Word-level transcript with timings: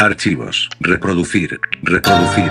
Archivos. 0.00 0.68
Reproducir. 0.80 1.60
Reproducir. 1.82 2.50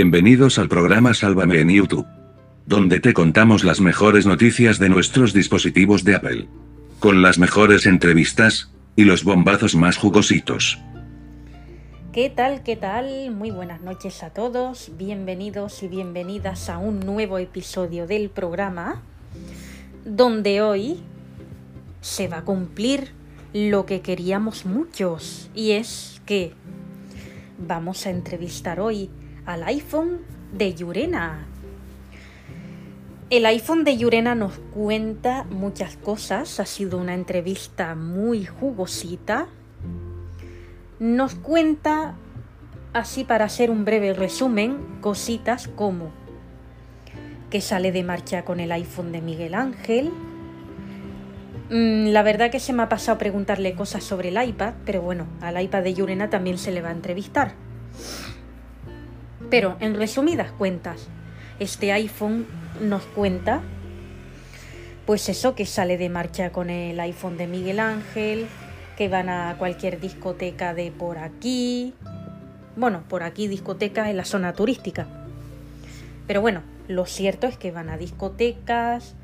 Bienvenidos 0.00 0.60
al 0.60 0.68
programa 0.68 1.12
Sálvame 1.12 1.58
en 1.58 1.70
YouTube. 1.70 2.06
Donde 2.66 3.00
te 3.00 3.12
contamos 3.12 3.64
las 3.64 3.80
mejores 3.80 4.26
noticias 4.26 4.78
de 4.78 4.88
nuestros 4.88 5.32
dispositivos 5.32 6.04
de 6.04 6.14
Apple. 6.14 6.46
Con 7.00 7.20
las 7.20 7.40
mejores 7.40 7.84
entrevistas, 7.84 8.70
y 8.94 9.02
los 9.02 9.24
bombazos 9.24 9.74
más 9.74 9.96
jugositos. 9.96 10.78
¿Qué 12.12 12.30
tal? 12.30 12.62
¿Qué 12.62 12.76
tal? 12.76 13.32
Muy 13.32 13.50
buenas 13.50 13.80
noches 13.80 14.22
a 14.22 14.30
todos. 14.30 14.92
Bienvenidos 14.96 15.82
y 15.82 15.88
bienvenidas 15.88 16.70
a 16.70 16.78
un 16.78 17.00
nuevo 17.00 17.38
episodio 17.38 18.06
del 18.06 18.30
programa. 18.30 19.02
Donde 20.04 20.62
hoy 20.62 21.00
se 22.02 22.28
va 22.28 22.36
a 22.38 22.44
cumplir 22.44 23.10
lo 23.52 23.84
que 23.84 24.00
queríamos 24.00 24.64
muchos. 24.64 25.50
Y 25.56 25.72
es 25.72 26.22
que 26.24 26.52
vamos 27.58 28.06
a 28.06 28.10
entrevistar 28.10 28.78
hoy 28.78 29.10
al 29.48 29.62
iPhone 29.64 30.18
de 30.52 30.74
Yurena. 30.74 31.46
El 33.30 33.46
iPhone 33.46 33.82
de 33.82 33.96
Yurena 33.96 34.34
nos 34.34 34.58
cuenta 34.74 35.44
muchas 35.44 35.96
cosas, 35.96 36.60
ha 36.60 36.66
sido 36.66 36.98
una 36.98 37.14
entrevista 37.14 37.94
muy 37.94 38.44
jugosita. 38.44 39.46
Nos 40.98 41.34
cuenta, 41.34 42.14
así 42.92 43.24
para 43.24 43.46
hacer 43.46 43.70
un 43.70 43.86
breve 43.86 44.12
resumen, 44.12 44.76
cositas 45.00 45.66
como 45.66 46.10
que 47.48 47.62
sale 47.62 47.90
de 47.90 48.04
marcha 48.04 48.44
con 48.44 48.60
el 48.60 48.70
iPhone 48.70 49.12
de 49.12 49.22
Miguel 49.22 49.54
Ángel. 49.54 50.10
Mm, 51.70 52.08
La 52.08 52.22
verdad 52.22 52.50
que 52.50 52.60
se 52.60 52.74
me 52.74 52.82
ha 52.82 52.90
pasado 52.90 53.16
preguntarle 53.16 53.74
cosas 53.74 54.04
sobre 54.04 54.28
el 54.28 54.46
iPad, 54.46 54.74
pero 54.84 55.00
bueno, 55.00 55.26
al 55.40 55.58
iPad 55.58 55.84
de 55.84 55.94
Yurena 55.94 56.28
también 56.28 56.58
se 56.58 56.70
le 56.70 56.82
va 56.82 56.90
a 56.90 56.92
entrevistar. 56.92 57.54
Pero 59.50 59.76
en 59.80 59.94
resumidas 59.94 60.52
cuentas, 60.52 61.08
este 61.58 61.92
iPhone 61.92 62.46
nos 62.82 63.02
cuenta, 63.04 63.62
pues 65.06 65.28
eso, 65.28 65.54
que 65.54 65.64
sale 65.64 65.96
de 65.96 66.10
marcha 66.10 66.50
con 66.50 66.68
el 66.68 67.00
iPhone 67.00 67.38
de 67.38 67.46
Miguel 67.46 67.80
Ángel, 67.80 68.46
que 68.96 69.08
van 69.08 69.28
a 69.28 69.56
cualquier 69.58 70.00
discoteca 70.00 70.74
de 70.74 70.90
por 70.90 71.18
aquí. 71.18 71.94
Bueno, 72.76 73.04
por 73.08 73.22
aquí 73.22 73.48
discotecas 73.48 74.08
en 74.08 74.18
la 74.18 74.24
zona 74.24 74.52
turística. 74.52 75.06
Pero 76.26 76.42
bueno, 76.42 76.62
lo 76.88 77.06
cierto 77.06 77.46
es 77.46 77.56
que 77.56 77.70
van 77.70 77.88
a 77.88 77.96
discotecas, 77.96 79.14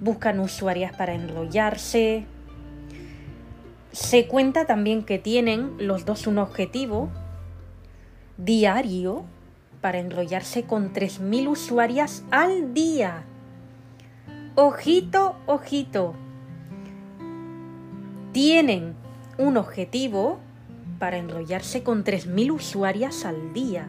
buscan 0.00 0.40
usuarias 0.40 0.92
para 0.96 1.14
enrollarse. 1.14 2.24
Se 3.92 4.26
cuenta 4.26 4.66
también 4.66 5.04
que 5.04 5.18
tienen 5.18 5.72
los 5.78 6.04
dos 6.04 6.26
un 6.26 6.38
objetivo 6.38 7.10
diario 8.38 9.24
para 9.80 9.98
enrollarse 9.98 10.64
con 10.64 10.92
3.000 10.92 11.48
usuarias 11.48 12.24
al 12.30 12.74
día. 12.74 13.24
Ojito, 14.54 15.36
ojito. 15.46 16.14
Tienen 18.32 18.94
un 19.38 19.56
objetivo 19.56 20.38
para 20.98 21.18
enrollarse 21.18 21.82
con 21.82 22.04
3.000 22.04 22.52
usuarias 22.52 23.24
al 23.24 23.52
día. 23.52 23.86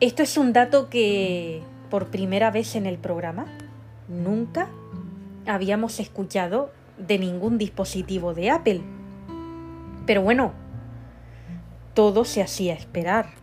Esto 0.00 0.22
es 0.22 0.36
un 0.36 0.52
dato 0.52 0.88
que 0.88 1.62
por 1.90 2.06
primera 2.06 2.50
vez 2.50 2.74
en 2.74 2.86
el 2.86 2.98
programa 2.98 3.46
nunca 4.08 4.68
habíamos 5.46 6.00
escuchado 6.00 6.72
de 6.98 7.18
ningún 7.18 7.58
dispositivo 7.58 8.34
de 8.34 8.50
Apple. 8.50 8.80
Pero 10.06 10.22
bueno, 10.22 10.52
todo 11.94 12.24
se 12.24 12.42
hacía 12.42 12.74
esperar. 12.74 13.41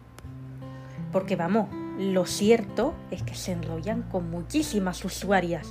Porque 1.11 1.35
vamos, 1.35 1.69
lo 1.99 2.25
cierto 2.25 2.93
es 3.11 3.23
que 3.23 3.35
se 3.35 3.51
enrollan 3.51 4.03
con 4.03 4.29
muchísimas 4.29 5.03
usuarias. 5.03 5.67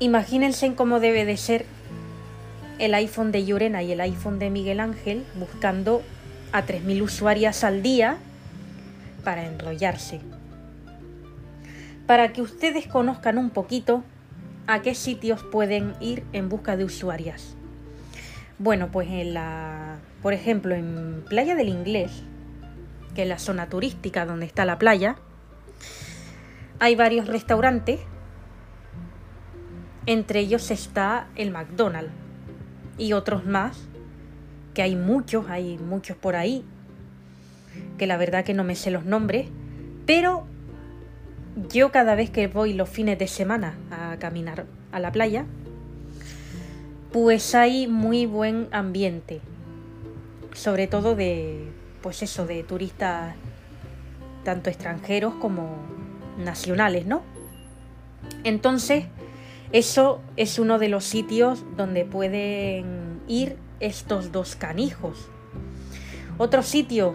Imagínense 0.00 0.74
cómo 0.74 1.00
debe 1.00 1.24
de 1.24 1.36
ser 1.36 1.66
el 2.78 2.94
iPhone 2.94 3.32
de 3.32 3.44
Llorena 3.44 3.82
y 3.82 3.92
el 3.92 4.00
iPhone 4.00 4.38
de 4.38 4.50
Miguel 4.50 4.78
Ángel 4.78 5.24
buscando 5.34 6.02
a 6.52 6.64
3.000 6.64 7.02
usuarias 7.02 7.64
al 7.64 7.82
día 7.82 8.16
para 9.24 9.46
enrollarse. 9.46 10.20
Para 12.06 12.32
que 12.32 12.42
ustedes 12.42 12.86
conozcan 12.86 13.38
un 13.38 13.50
poquito 13.50 14.04
a 14.68 14.82
qué 14.82 14.94
sitios 14.94 15.42
pueden 15.42 15.94
ir 16.00 16.22
en 16.32 16.48
busca 16.48 16.76
de 16.76 16.84
usuarias. 16.84 17.56
Bueno, 18.58 18.88
pues 18.92 19.08
en 19.08 19.34
la, 19.34 19.98
por 20.22 20.32
ejemplo, 20.32 20.74
en 20.74 21.24
Playa 21.28 21.54
del 21.54 21.68
Inglés, 21.68 22.22
que 23.14 23.22
es 23.22 23.28
la 23.28 23.38
zona 23.38 23.68
turística 23.68 24.26
donde 24.26 24.46
está 24.46 24.64
la 24.64 24.78
playa, 24.78 25.16
hay 26.80 26.94
varios 26.96 27.26
restaurantes. 27.26 28.00
Entre 30.06 30.40
ellos 30.40 30.70
está 30.70 31.28
el 31.36 31.50
McDonald's 31.50 32.12
y 32.96 33.12
otros 33.12 33.44
más, 33.46 33.88
que 34.74 34.82
hay 34.82 34.96
muchos, 34.96 35.48
hay 35.48 35.78
muchos 35.78 36.16
por 36.16 36.36
ahí, 36.36 36.64
que 37.96 38.06
la 38.06 38.16
verdad 38.16 38.44
que 38.44 38.54
no 38.54 38.64
me 38.64 38.74
sé 38.74 38.90
los 38.90 39.04
nombres, 39.04 39.48
pero 40.06 40.46
yo 41.68 41.90
cada 41.90 42.14
vez 42.14 42.30
que 42.30 42.46
voy 42.46 42.72
los 42.72 42.88
fines 42.88 43.18
de 43.18 43.26
semana 43.26 43.74
a 43.90 44.16
caminar 44.18 44.66
a 44.92 45.00
la 45.00 45.12
playa, 45.12 45.44
pues 47.12 47.54
hay 47.54 47.86
muy 47.86 48.26
buen 48.26 48.68
ambiente, 48.70 49.40
sobre 50.52 50.86
todo 50.86 51.14
de, 51.14 51.70
pues 52.02 52.22
eso, 52.22 52.46
de 52.46 52.62
turistas 52.62 53.34
tanto 54.44 54.70
extranjeros 54.70 55.34
como 55.34 55.76
nacionales, 56.38 57.06
¿no? 57.06 57.22
Entonces, 58.44 59.04
eso 59.72 60.20
es 60.36 60.58
uno 60.58 60.78
de 60.78 60.88
los 60.88 61.04
sitios 61.04 61.64
donde 61.76 62.04
pueden 62.04 63.20
ir 63.28 63.56
estos 63.80 64.32
dos 64.32 64.56
canijos. 64.56 65.28
Otro 66.38 66.62
sitio, 66.62 67.14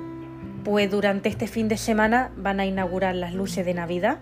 pues 0.64 0.92
durante 0.92 1.30
este 1.30 1.48
fin 1.48 1.68
de 1.68 1.78
semana 1.78 2.32
van 2.38 2.60
a 2.60 2.66
inaugurar 2.66 3.16
las 3.16 3.34
luces 3.34 3.66
de 3.66 3.74
Navidad. 3.74 4.20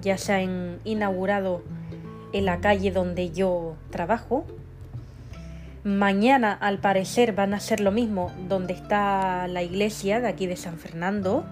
Ya 0.00 0.18
se 0.18 0.32
han 0.32 0.78
inaugurado 0.84 1.62
en 2.32 2.44
la 2.44 2.60
calle 2.60 2.90
donde 2.90 3.30
yo 3.30 3.76
trabajo. 3.90 4.46
Mañana, 5.86 6.52
al 6.52 6.80
parecer, 6.80 7.32
van 7.32 7.54
a 7.54 7.58
hacer 7.58 7.78
lo 7.78 7.92
mismo 7.92 8.32
donde 8.48 8.72
está 8.72 9.46
la 9.46 9.62
iglesia 9.62 10.18
de 10.18 10.26
aquí 10.26 10.48
de 10.48 10.56
San 10.56 10.80
Fernando. 10.80 11.46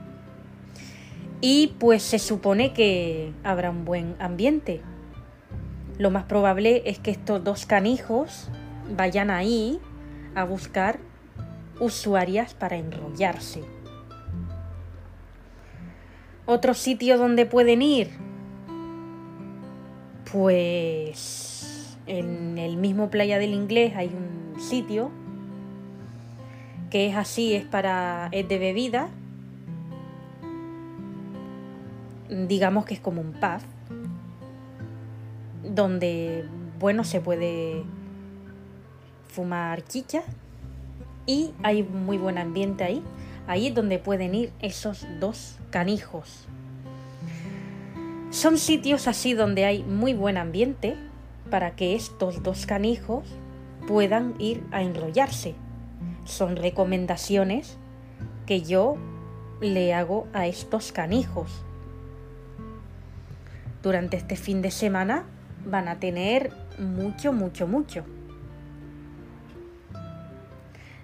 Y 1.41 1.69
pues 1.79 2.03
se 2.03 2.19
supone 2.19 2.73
que 2.73 3.33
habrá 3.45 3.71
un 3.71 3.85
buen 3.85 4.17
ambiente. 4.19 4.81
Lo 5.99 6.11
más 6.11 6.25
probable 6.25 6.83
es 6.85 6.99
que 6.99 7.13
estos 7.13 7.45
dos 7.45 7.65
canijos 7.65 8.49
vayan 8.97 9.31
ahí 9.31 9.79
a 10.35 10.43
buscar 10.43 10.99
usuarias 11.79 12.55
para 12.55 12.75
enrollarse. 12.75 13.63
Otro 16.45 16.75
sitio 16.75 17.19
donde 17.19 17.47
pueden 17.47 17.83
ir, 17.83 18.11
pues 20.33 21.54
en 22.07 22.59
el 22.59 22.77
mismo 22.77 23.11
Playa 23.11 23.39
del 23.39 23.55
Inglés 23.55 23.95
hay 23.97 24.09
un 24.09 24.61
sitio 24.61 25.11
que 26.91 27.09
es 27.09 27.17
así, 27.17 27.55
es 27.55 27.65
para 27.65 28.29
es 28.31 28.49
de 28.49 28.59
bebida. 28.59 29.09
Digamos 32.29 32.85
que 32.85 32.95
es 32.95 33.01
como 33.01 33.21
un 33.21 33.33
pub 33.33 33.61
donde 35.75 36.45
bueno 36.79 37.05
se 37.05 37.21
puede 37.21 37.83
fumar 39.29 39.85
chicha 39.85 40.23
y 41.27 41.51
hay 41.63 41.83
muy 41.83 42.19
buen 42.19 42.39
ambiente 42.39 42.85
ahí. 42.85 43.03
Ahí 43.47 43.67
es 43.67 43.75
donde 43.75 43.99
pueden 43.99 44.35
ir 44.35 44.53
esos 44.61 45.07
dos 45.21 45.59
canijos. 45.71 46.45
Son 48.31 48.57
sitios 48.57 49.09
así 49.09 49.35
donde 49.35 49.65
hay 49.65 49.83
muy 49.83 50.15
buen 50.15 50.37
ambiente 50.37 50.97
para 51.55 51.77
que 51.77 51.95
estos 51.95 52.43
dos 52.43 52.67
canijos 52.67 53.23
puedan 53.87 54.35
ir 54.41 54.65
a 54.73 54.83
enrollarse. 54.83 55.55
Son 56.25 56.57
recomendaciones 56.57 57.79
que 58.45 58.63
yo 58.63 58.97
le 59.61 59.95
hago 59.95 60.27
a 60.33 60.49
estos 60.49 60.91
canijos. 60.91 61.65
Durante 63.85 64.17
este 64.17 64.35
fin 64.35 64.63
de 64.63 64.73
semana 64.73 65.27
van 65.65 65.87
a 65.87 66.01
tener 66.01 66.51
mucho, 66.81 67.33
mucho, 67.33 67.69
mucho. 67.69 68.05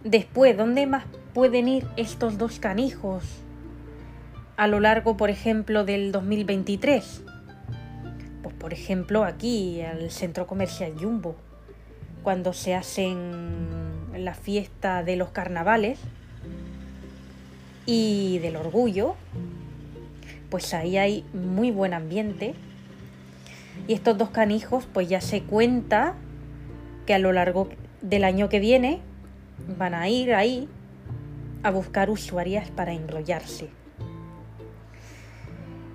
Después, 0.02 0.56
¿dónde 0.56 0.84
más 0.88 1.04
pueden 1.32 1.68
ir 1.68 1.86
estos 1.96 2.38
dos 2.38 2.58
canijos 2.58 3.22
a 4.56 4.66
lo 4.66 4.80
largo, 4.80 5.16
por 5.16 5.30
ejemplo, 5.30 5.84
del 5.84 6.10
2023? 6.10 7.29
Por 8.60 8.74
ejemplo, 8.74 9.24
aquí, 9.24 9.80
al 9.80 10.10
centro 10.10 10.46
comercial 10.46 10.92
Jumbo, 11.00 11.34
cuando 12.22 12.52
se 12.52 12.74
hacen 12.74 13.66
la 14.14 14.34
fiesta 14.34 15.02
de 15.02 15.16
los 15.16 15.30
carnavales 15.30 15.98
y 17.86 18.38
del 18.40 18.56
orgullo, 18.56 19.16
pues 20.50 20.74
ahí 20.74 20.98
hay 20.98 21.24
muy 21.32 21.70
buen 21.70 21.94
ambiente. 21.94 22.54
Y 23.88 23.94
estos 23.94 24.18
dos 24.18 24.28
canijos, 24.28 24.86
pues 24.92 25.08
ya 25.08 25.22
se 25.22 25.42
cuenta 25.42 26.14
que 27.06 27.14
a 27.14 27.18
lo 27.18 27.32
largo 27.32 27.70
del 28.02 28.24
año 28.24 28.50
que 28.50 28.60
viene 28.60 29.00
van 29.78 29.94
a 29.94 30.06
ir 30.10 30.34
ahí 30.34 30.68
a 31.62 31.70
buscar 31.70 32.10
usuarias 32.10 32.70
para 32.70 32.92
enrollarse. 32.92 33.79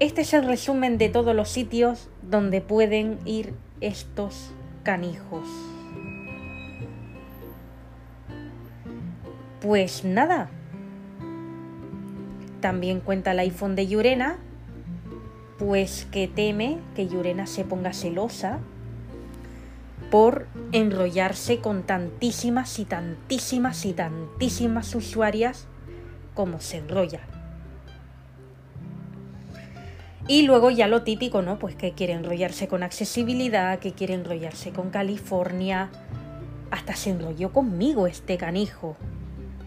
Este 0.01 0.23
es 0.23 0.33
el 0.33 0.45
resumen 0.45 0.97
de 0.97 1.07
todos 1.07 1.33
los 1.33 1.47
sitios 1.47 2.09
donde 2.21 2.59
pueden 2.59 3.17
ir 3.23 3.53
estos 3.79 4.51
canijos. 4.83 5.47
Pues 9.61 10.03
nada. 10.03 10.49
También 12.59 12.99
cuenta 12.99 13.31
el 13.31 13.39
iPhone 13.39 13.75
de 13.75 13.87
Yurena, 13.87 14.35
pues 15.57 16.05
que 16.11 16.27
teme 16.27 16.77
que 16.93 17.07
Yurena 17.07 17.47
se 17.47 17.63
ponga 17.63 17.93
celosa 17.93 18.59
por 20.11 20.47
enrollarse 20.73 21.59
con 21.59 21.83
tantísimas 21.83 22.79
y 22.79 22.85
tantísimas 22.85 23.85
y 23.85 23.93
tantísimas 23.93 24.93
usuarias 24.93 25.67
como 26.33 26.59
se 26.59 26.79
enrolla. 26.79 27.34
Y 30.27 30.41
luego 30.41 30.71
ya 30.71 30.87
lo 30.87 31.03
típico, 31.03 31.41
¿no? 31.41 31.59
Pues 31.59 31.75
que 31.75 31.91
quiere 31.91 32.13
enrollarse 32.13 32.67
con 32.67 32.81
accesibilidad, 32.81 33.79
que 33.79 33.93
quiere 33.93 34.15
enrollarse 34.15 34.71
con 34.71 34.89
California. 34.89 35.89
Hasta 36.71 36.95
se 36.95 37.11
enrolló 37.11 37.53
conmigo 37.53 38.07
este 38.07 38.37
canijo. 38.37 38.97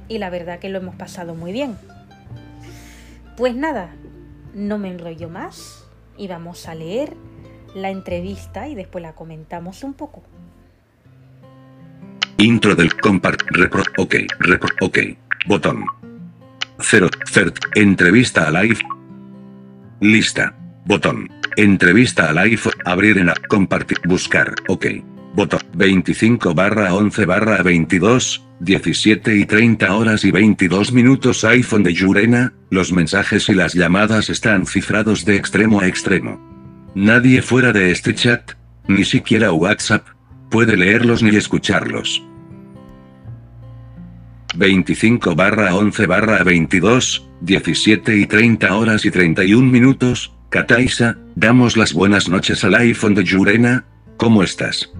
Y 0.08 0.18
la 0.18 0.30
verdad 0.30 0.58
que 0.58 0.68
lo 0.68 0.78
hemos 0.78 0.96
pasado 0.96 1.36
muy 1.36 1.52
bien. 1.52 1.76
Pues 3.36 3.54
nada, 3.54 3.94
no 4.52 4.78
me 4.78 4.88
enrollo 4.88 5.28
más 5.28 5.86
y 6.16 6.26
vamos 6.26 6.66
a 6.66 6.74
leer 6.74 7.14
la 7.74 7.90
entrevista 7.90 8.66
y 8.68 8.74
después 8.74 9.02
la 9.02 9.14
comentamos 9.14 9.84
un 9.84 9.94
poco. 9.94 10.24
Intro 12.38 12.74
del 12.74 12.94
compart 13.00 13.40
repro 13.50 13.82
ok 13.98 14.14
repro 14.40 14.68
ok 14.80 14.98
botón 15.46 15.84
0 16.80 17.08
cert 17.26 17.56
entrevista 17.74 18.46
a 18.46 18.62
live 18.62 18.78
lista. 20.00 20.54
Botón. 20.84 21.28
Entrevista 21.56 22.30
a 22.30 22.44
live 22.44 22.60
abrir 22.84 23.18
en 23.18 23.26
la 23.26 23.34
compartir 23.48 23.98
buscar. 24.04 24.54
Ok. 24.68 24.86
Botón. 25.34 25.60
25 25.74 26.54
barra 26.54 26.94
11 26.94 27.26
barra 27.26 27.62
22 27.62 28.48
17 28.60 29.36
y 29.36 29.44
30 29.46 29.94
horas 29.94 30.24
y 30.24 30.32
22 30.32 30.92
minutos 30.92 31.44
iPhone 31.44 31.84
de 31.84 31.94
Yurena, 31.94 32.52
los 32.70 32.92
mensajes 32.92 33.48
y 33.48 33.54
las 33.54 33.74
llamadas 33.74 34.30
están 34.30 34.66
cifrados 34.66 35.24
de 35.24 35.36
extremo 35.36 35.80
a 35.80 35.86
extremo. 35.86 36.40
Nadie 36.94 37.40
fuera 37.42 37.72
de 37.72 37.92
este 37.92 38.14
chat, 38.14 38.52
ni 38.88 39.04
siquiera 39.04 39.52
WhatsApp, 39.52 40.08
puede 40.50 40.76
leerlos 40.76 41.22
ni 41.22 41.36
escucharlos. 41.36 42.24
25 44.58 45.36
barra 45.36 45.76
11 45.76 46.06
barra 46.06 46.42
22, 46.42 47.28
17 47.42 48.16
y 48.16 48.26
30 48.26 48.74
horas 48.76 49.04
y 49.04 49.10
31 49.12 49.70
minutos, 49.70 50.34
Kataisa, 50.48 51.16
damos 51.36 51.76
las 51.76 51.92
buenas 51.92 52.28
noches 52.28 52.64
al 52.64 52.74
iPhone 52.74 53.14
de 53.14 53.22
Yurena, 53.22 53.84
¿cómo 54.16 54.42
estás? 54.42 54.90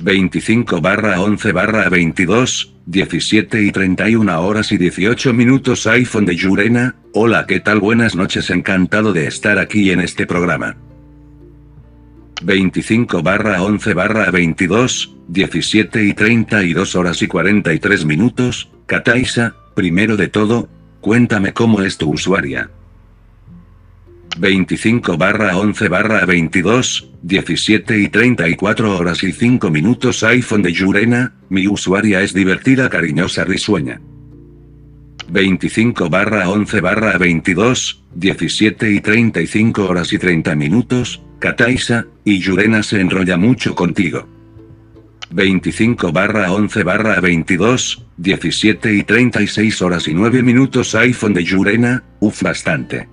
25 0.00 0.80
barra 0.80 1.20
11 1.20 1.52
barra 1.52 1.90
22, 1.90 2.74
17 2.86 3.62
y 3.62 3.70
31 3.70 4.40
horas 4.40 4.72
y 4.72 4.78
18 4.78 5.34
minutos 5.34 5.86
iPhone 5.86 6.24
de 6.24 6.34
Yurena, 6.34 6.94
hola 7.12 7.44
qué 7.46 7.60
tal 7.60 7.78
buenas 7.78 8.16
noches 8.16 8.48
encantado 8.48 9.12
de 9.12 9.26
estar 9.26 9.58
aquí 9.58 9.90
en 9.90 10.00
este 10.00 10.26
programa. 10.26 10.78
25 12.42 13.22
barra 13.22 13.62
11 13.62 13.94
barra 13.94 14.30
22, 14.30 15.14
17 15.28 16.04
y 16.04 16.14
32 16.14 16.94
horas 16.96 17.22
y 17.22 17.26
43 17.26 18.04
minutos, 18.04 18.70
Kataisa, 18.86 19.54
primero 19.74 20.16
de 20.16 20.28
todo, 20.28 20.68
cuéntame 21.00 21.52
cómo 21.52 21.82
es 21.82 21.96
tu 21.96 22.10
usuaria. 22.12 22.70
25 24.38 25.16
barra 25.16 25.56
11 25.56 25.88
barra 25.88 26.26
22, 26.26 27.10
17 27.22 28.00
y 28.00 28.08
34 28.08 28.96
horas 28.96 29.22
y 29.22 29.32
5 29.32 29.70
minutos 29.70 30.24
iPhone 30.24 30.62
de 30.62 30.72
Yurena, 30.72 31.34
mi 31.48 31.68
usuaria 31.68 32.20
es 32.20 32.34
divertida 32.34 32.90
cariñosa 32.90 33.44
risueña. 33.44 34.00
25 35.28 36.10
barra 36.10 36.48
11 36.48 36.80
barra 36.80 37.18
22, 37.18 38.02
17 38.14 38.90
y 38.90 39.00
35 39.00 39.84
horas 39.84 40.12
y 40.12 40.18
30 40.18 40.54
minutos, 40.54 41.22
Kataisa, 41.38 42.06
y 42.24 42.38
Yurena 42.38 42.82
se 42.82 43.00
enrolla 43.00 43.36
mucho 43.36 43.74
contigo. 43.74 44.28
25 45.30 46.12
barra 46.12 46.52
11 46.52 46.82
barra 46.84 47.20
22, 47.20 48.06
17 48.16 48.94
y 48.94 49.02
36 49.02 49.82
horas 49.82 50.06
y 50.06 50.14
9 50.14 50.42
minutos 50.42 50.94
iPhone 50.94 51.34
de 51.34 51.44
Yurena, 51.44 52.04
uff 52.20 52.42
bastante. 52.42 53.08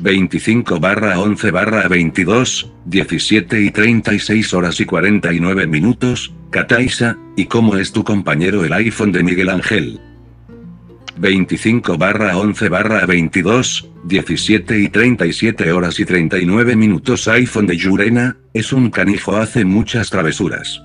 25 0.00 0.80
barra 0.80 1.20
11 1.20 1.50
barra 1.50 1.86
22, 1.88 2.72
17 2.86 3.60
y 3.60 3.70
36 3.70 4.54
horas 4.54 4.80
y 4.80 4.86
49 4.86 5.66
minutos, 5.66 6.32
Kataisa, 6.48 7.18
¿y 7.36 7.46
cómo 7.46 7.76
es 7.76 7.92
tu 7.92 8.02
compañero 8.02 8.64
el 8.64 8.72
iPhone 8.72 9.12
de 9.12 9.22
Miguel 9.22 9.50
Ángel? 9.50 10.00
25 11.20 11.98
barra 11.98 12.38
11 12.38 12.68
barra 12.70 13.04
22, 13.04 13.90
17 14.04 14.78
y 14.78 14.88
37 14.88 15.70
horas 15.70 16.00
y 16.00 16.06
39 16.06 16.76
minutos 16.76 17.28
iPhone 17.28 17.66
de 17.66 17.76
Yurena, 17.76 18.38
es 18.54 18.72
un 18.72 18.90
canijo 18.90 19.36
hace 19.36 19.66
muchas 19.66 20.08
travesuras. 20.08 20.82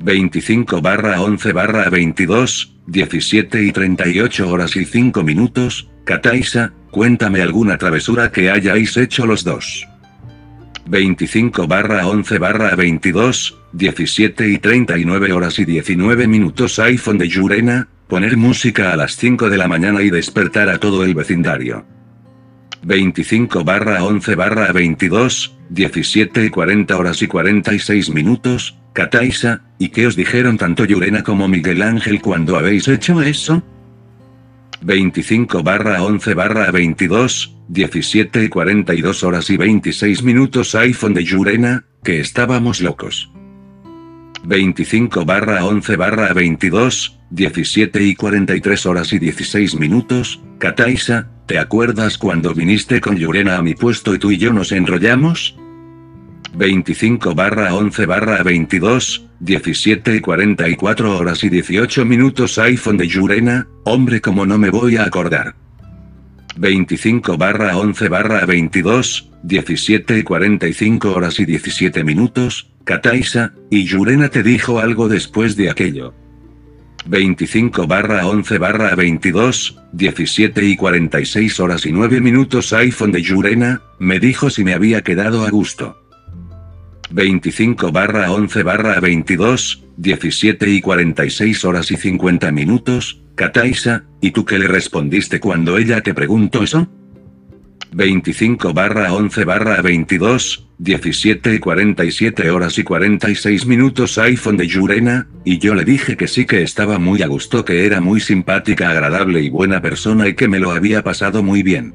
25 0.00 0.80
barra 0.80 1.20
11 1.20 1.52
barra 1.52 1.90
22, 1.90 2.76
17 2.86 3.62
y 3.62 3.72
38 3.72 4.48
horas 4.48 4.74
y 4.74 4.86
5 4.86 5.22
minutos, 5.22 5.90
Kataisa, 6.04 6.72
Cuéntame 6.90 7.40
alguna 7.40 7.78
travesura 7.78 8.32
que 8.32 8.50
hayáis 8.50 8.98
hecho 8.98 9.26
los 9.26 9.44
dos. 9.44 9.88
25 10.86 11.66
barra 11.66 12.06
11 12.06 12.38
barra 12.38 12.74
22, 12.74 13.58
17 13.72 14.48
y 14.48 14.58
39 14.58 15.32
horas 15.32 15.58
y 15.58 15.64
19 15.64 16.26
minutos 16.26 16.78
iPhone 16.78 17.16
de 17.16 17.28
Yurena, 17.28 17.88
poner 18.08 18.36
música 18.36 18.92
a 18.92 18.96
las 18.96 19.16
5 19.16 19.50
de 19.50 19.58
la 19.58 19.68
mañana 19.68 20.02
y 20.02 20.10
despertar 20.10 20.68
a 20.68 20.78
todo 20.78 21.04
el 21.04 21.14
vecindario. 21.14 21.84
25 22.82 23.64
barra 23.64 24.02
11 24.04 24.34
barra 24.34 24.72
22, 24.72 25.56
17 25.70 26.44
y 26.44 26.50
40 26.50 26.96
horas 26.96 27.22
y 27.22 27.28
46 27.28 28.10
minutos, 28.10 28.78
Kataisa, 28.92 29.62
¿y 29.78 29.90
qué 29.90 30.06
os 30.06 30.16
dijeron 30.16 30.58
tanto 30.58 30.84
Yurena 30.84 31.22
como 31.22 31.48
Miguel 31.48 31.82
Ángel 31.82 32.20
cuando 32.20 32.56
habéis 32.56 32.88
hecho 32.88 33.22
eso? 33.22 33.62
25 34.82 35.62
barra 35.62 36.02
11 36.02 36.34
barra 36.34 36.70
22, 36.70 37.56
17 37.68 38.44
y 38.44 38.48
42 38.48 39.22
horas 39.22 39.48
y 39.48 39.56
26 39.56 40.22
minutos 40.24 40.74
iPhone 40.74 41.14
de 41.14 41.24
Yurena, 41.24 41.84
que 42.02 42.20
estábamos 42.20 42.80
locos. 42.80 43.32
25 44.44 45.24
barra 45.24 45.64
11 45.64 45.96
barra 45.96 46.32
22, 46.32 47.18
17 47.30 48.02
y 48.02 48.14
43 48.14 48.86
horas 48.86 49.12
y 49.12 49.18
16 49.18 49.76
minutos, 49.76 50.40
Kataisa, 50.58 51.28
¿te 51.46 51.58
acuerdas 51.58 52.18
cuando 52.18 52.52
viniste 52.52 53.00
con 53.00 53.16
Yurena 53.16 53.56
a 53.56 53.62
mi 53.62 53.74
puesto 53.74 54.14
y 54.14 54.18
tú 54.18 54.30
y 54.32 54.38
yo 54.38 54.52
nos 54.52 54.72
enrollamos? 54.72 55.56
25 56.54 57.34
barra 57.34 57.74
11 57.74 58.06
barra 58.06 58.42
22, 58.42 59.28
17 59.40 60.16
y 60.16 60.20
44 60.20 61.18
horas 61.18 61.44
y 61.44 61.48
18 61.48 62.04
minutos 62.04 62.58
iPhone 62.58 62.96
de 62.96 63.08
Yurena, 63.08 63.68
hombre 63.84 64.20
como 64.20 64.44
no 64.44 64.58
me 64.58 64.70
voy 64.70 64.96
a 64.96 65.04
acordar. 65.04 65.54
25 66.56 67.38
barra 67.38 67.76
11 67.76 68.08
barra 68.08 68.44
22, 68.44 69.30
17 69.42 70.18
y 70.18 70.22
45 70.22 71.12
horas 71.12 71.40
y 71.40 71.46
17 71.46 72.04
minutos, 72.04 72.70
Kataisa, 72.84 73.54
y 73.70 73.84
Yurena 73.84 74.28
te 74.28 74.42
dijo 74.42 74.80
algo 74.80 75.08
después 75.08 75.56
de 75.56 75.70
aquello. 75.70 76.14
25 77.06 77.86
barra 77.86 78.26
11 78.26 78.58
barra 78.58 78.94
22, 78.94 79.78
17 79.92 80.64
y 80.64 80.76
46 80.76 81.60
horas 81.60 81.86
y 81.86 81.92
9 81.92 82.20
minutos 82.20 82.72
iPhone 82.72 83.12
de 83.12 83.22
Yurena, 83.22 83.82
me 83.98 84.20
dijo 84.20 84.50
si 84.50 84.62
me 84.62 84.74
había 84.74 85.02
quedado 85.02 85.44
a 85.44 85.50
gusto. 85.50 85.98
25 87.10 87.92
barra 87.92 88.30
11 88.30 88.62
barra 88.62 89.00
22, 89.00 89.84
17 89.96 90.70
y 90.70 90.80
46 90.80 91.64
horas 91.64 91.90
y 91.90 91.96
50 91.96 92.52
minutos, 92.52 93.21
Kataisa, 93.34 94.04
¿y 94.20 94.30
tú 94.30 94.44
qué 94.44 94.58
le 94.58 94.68
respondiste 94.68 95.40
cuando 95.40 95.78
ella 95.78 96.00
te 96.02 96.14
preguntó 96.14 96.62
eso? 96.62 96.88
25 97.94 98.72
barra 98.72 99.12
11 99.12 99.44
barra 99.44 99.82
22, 99.82 100.68
17 100.78 101.54
y 101.54 101.58
47 101.58 102.50
horas 102.50 102.78
y 102.78 102.84
46 102.84 103.66
minutos 103.66 104.16
iPhone 104.18 104.56
de 104.56 104.66
Yurena, 104.66 105.28
y 105.44 105.58
yo 105.58 105.74
le 105.74 105.84
dije 105.84 106.16
que 106.16 106.26
sí 106.26 106.46
que 106.46 106.62
estaba 106.62 106.98
muy 106.98 107.22
a 107.22 107.26
gusto, 107.26 107.64
que 107.64 107.84
era 107.86 108.00
muy 108.00 108.20
simpática, 108.20 108.90
agradable 108.90 109.42
y 109.42 109.50
buena 109.50 109.82
persona 109.82 110.28
y 110.28 110.34
que 110.34 110.48
me 110.48 110.58
lo 110.58 110.70
había 110.70 111.02
pasado 111.02 111.42
muy 111.42 111.62
bien. 111.62 111.94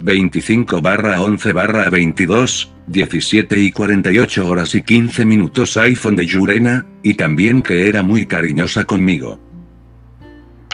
25 0.00 0.80
barra 0.80 1.20
11 1.20 1.52
barra 1.52 1.90
22, 1.90 2.72
17 2.86 3.58
y 3.58 3.72
48 3.72 4.46
horas 4.46 4.74
y 4.74 4.82
15 4.82 5.24
minutos 5.24 5.76
iPhone 5.76 6.16
de 6.16 6.26
Yurena, 6.26 6.86
y 7.02 7.14
también 7.14 7.62
que 7.62 7.88
era 7.88 8.02
muy 8.02 8.26
cariñosa 8.26 8.84
conmigo. 8.84 9.45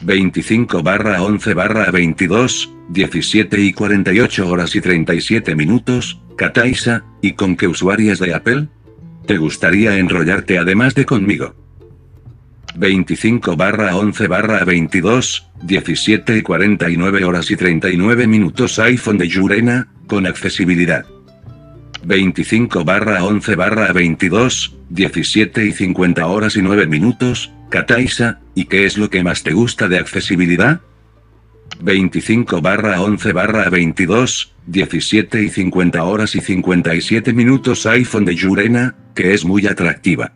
25 0.04 0.82
barra 0.82 1.22
11 1.22 1.54
barra 1.54 1.90
22, 1.90 2.74
17 2.88 3.60
y 3.60 3.72
48 3.72 4.48
horas 4.48 4.74
y 4.74 4.80
37 4.80 5.54
minutos, 5.54 6.20
Kataisa, 6.36 7.04
¿y 7.20 7.32
con 7.34 7.56
qué 7.56 7.68
usuarias 7.68 8.18
de 8.18 8.34
Apple? 8.34 8.68
¿Te 9.26 9.38
gustaría 9.38 9.98
enrollarte 9.98 10.58
además 10.58 10.96
de 10.96 11.06
conmigo? 11.06 11.54
25 12.74 13.56
barra 13.56 13.96
11 13.96 14.26
barra 14.26 14.64
22, 14.64 15.46
17 15.62 16.36
y 16.38 16.42
49 16.42 17.24
horas 17.24 17.50
y 17.50 17.56
39 17.56 18.26
minutos 18.26 18.78
iPhone 18.80 19.18
de 19.18 19.28
Yurena, 19.28 19.88
con 20.08 20.26
accesibilidad. 20.26 21.06
25 22.04 22.84
barra 22.84 23.22
11 23.22 23.54
barra 23.54 23.92
22, 23.92 24.74
17 24.88 25.64
y 25.64 25.72
50 25.72 26.26
horas 26.26 26.56
y 26.56 26.62
9 26.62 26.88
minutos, 26.88 27.52
Kataisa, 27.72 28.38
¿y 28.54 28.66
qué 28.66 28.84
es 28.84 28.98
lo 28.98 29.08
que 29.08 29.24
más 29.24 29.42
te 29.42 29.54
gusta 29.54 29.88
de 29.88 29.96
accesibilidad? 29.98 30.82
25 31.80 32.60
barra 32.60 33.00
11 33.00 33.32
barra 33.32 33.70
22, 33.70 34.52
17 34.66 35.42
y 35.42 35.48
50 35.48 36.04
horas 36.04 36.34
y 36.34 36.42
57 36.42 37.32
minutos 37.32 37.86
iPhone 37.86 38.26
de 38.26 38.34
Yurena, 38.34 38.94
que 39.14 39.32
es 39.32 39.46
muy 39.46 39.66
atractiva. 39.66 40.34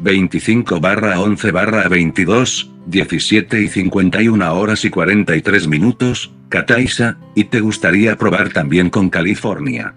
25 0.00 0.80
barra 0.80 1.20
11 1.20 1.52
barra 1.52 1.86
22, 1.86 2.68
17 2.86 3.62
y 3.62 3.68
51 3.68 4.54
horas 4.54 4.84
y 4.84 4.90
43 4.90 5.68
minutos, 5.68 6.32
Kataisa, 6.48 7.18
y 7.36 7.44
te 7.44 7.60
gustaría 7.60 8.18
probar 8.18 8.52
también 8.52 8.90
con 8.90 9.08
California. 9.08 9.94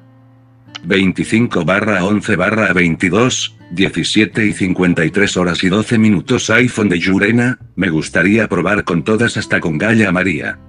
25 0.83 1.63
barra 1.63 2.03
11 2.03 2.35
barra 2.35 2.73
22, 2.73 3.55
17 3.71 4.45
y 4.45 4.53
53 4.53 5.38
horas 5.38 5.63
y 5.63 5.69
12 5.69 5.97
minutos 5.97 6.50
iPhone 6.50 6.89
de 6.89 7.00
Yurena, 7.00 7.59
me 7.75 7.89
gustaría 7.89 8.47
probar 8.47 8.83
con 8.83 9.03
todas 9.03 9.38
hasta 9.38 9.59
con 9.59 9.77
Gaya 9.77 10.11
María. 10.11 10.59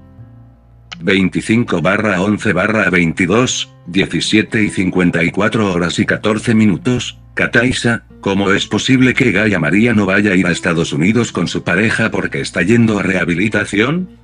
25 1.00 1.80
barra 1.82 2.20
11 2.20 2.52
barra 2.52 2.90
22, 2.90 3.72
17 3.86 4.62
y 4.62 4.68
54 4.68 5.72
horas 5.72 5.98
y 5.98 6.06
14 6.06 6.54
minutos, 6.54 7.18
Kataisa, 7.34 8.04
¿cómo 8.20 8.52
es 8.52 8.66
posible 8.66 9.14
que 9.14 9.32
Gaia 9.32 9.58
María 9.58 9.94
no 9.94 10.06
vaya 10.06 10.32
a 10.32 10.36
ir 10.36 10.46
a 10.46 10.52
Estados 10.52 10.92
Unidos 10.92 11.32
con 11.32 11.48
su 11.48 11.64
pareja 11.64 12.10
porque 12.10 12.40
está 12.40 12.62
yendo 12.62 12.98
a 12.98 13.02
rehabilitación? 13.02 14.21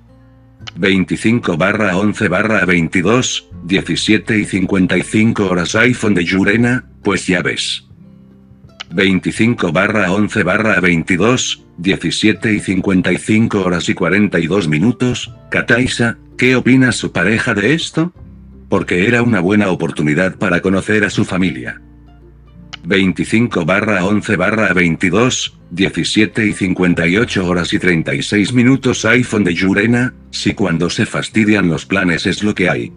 25 0.76 1.56
barra 1.56 1.96
11 1.96 2.28
barra 2.28 2.64
22, 2.64 3.48
17 3.64 4.38
y 4.38 4.44
55 4.44 5.46
horas 5.46 5.74
iPhone 5.74 6.14
de 6.14 6.24
Yurena, 6.24 6.84
pues 7.02 7.26
ya 7.26 7.42
ves. 7.42 7.84
25 8.90 9.72
barra 9.72 10.12
11 10.12 10.42
barra 10.42 10.80
22, 10.80 11.64
17 11.78 12.54
y 12.54 12.60
55 12.60 13.60
horas 13.60 13.88
y 13.88 13.94
42 13.94 14.68
minutos, 14.68 15.34
Kataisa, 15.50 16.18
¿qué 16.36 16.56
opina 16.56 16.92
su 16.92 17.12
pareja 17.12 17.54
de 17.54 17.74
esto? 17.74 18.12
Porque 18.68 19.06
era 19.06 19.22
una 19.22 19.40
buena 19.40 19.68
oportunidad 19.70 20.36
para 20.36 20.60
conocer 20.60 21.04
a 21.04 21.10
su 21.10 21.24
familia. 21.24 21.80
25 22.88 23.66
barra 23.66 24.02
11 24.06 24.36
barra 24.36 24.72
22, 24.72 25.58
17 25.72 26.46
y 26.46 26.52
58 26.54 27.46
horas 27.46 27.74
y 27.74 27.78
36 27.78 28.54
minutos 28.54 29.04
iPhone 29.04 29.44
de 29.44 29.52
Yurena, 29.52 30.14
si 30.30 30.54
cuando 30.54 30.88
se 30.88 31.04
fastidian 31.04 31.68
los 31.68 31.84
planes 31.84 32.24
es 32.24 32.42
lo 32.42 32.54
que 32.54 32.70
hay. 32.70 32.90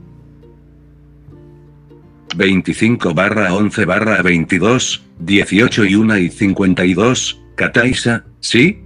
25 2.38 3.14
barra 3.14 3.54
11 3.54 3.84
barra 3.84 4.22
22, 4.22 5.04
18 5.20 5.84
y 5.84 5.96
1 5.96 6.18
y 6.20 6.30
52, 6.30 7.42
Kataisa, 7.56 8.24
¿sí? 8.40 8.84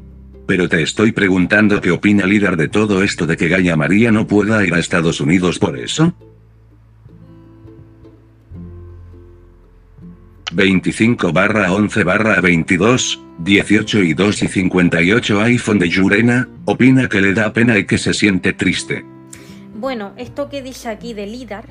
Pero 0.47 0.67
te 0.67 0.81
estoy 0.81 1.11
preguntando 1.11 1.81
qué 1.81 1.91
opina 1.91 2.25
líder 2.25 2.57
de 2.57 2.67
todo 2.67 3.03
esto 3.03 3.27
de 3.27 3.37
que 3.37 3.47
Gaia 3.47 3.75
María 3.75 4.11
no 4.11 4.25
pueda 4.25 4.65
ir 4.65 4.73
a 4.73 4.79
Estados 4.79 5.21
Unidos 5.21 5.59
por 5.59 5.77
eso. 5.77 6.15
25 10.55 11.33
barra 11.33 11.73
11 11.73 12.05
barra 12.05 12.39
22, 12.39 13.21
18 13.39 14.03
y 14.03 14.13
2 14.13 14.43
y 14.43 14.47
58 14.47 15.41
iPhone 15.41 15.79
de 15.79 15.89
Yurena, 15.89 16.47
opina 16.63 17.09
que 17.09 17.19
le 17.19 17.33
da 17.33 17.51
pena 17.51 17.77
y 17.77 17.85
que 17.85 17.97
se 17.97 18.13
siente 18.13 18.53
triste. 18.53 19.03
Bueno, 19.77 20.13
esto 20.15 20.47
que 20.47 20.61
dice 20.61 20.87
aquí 20.87 21.13
de 21.13 21.27
LIDAR 21.27 21.65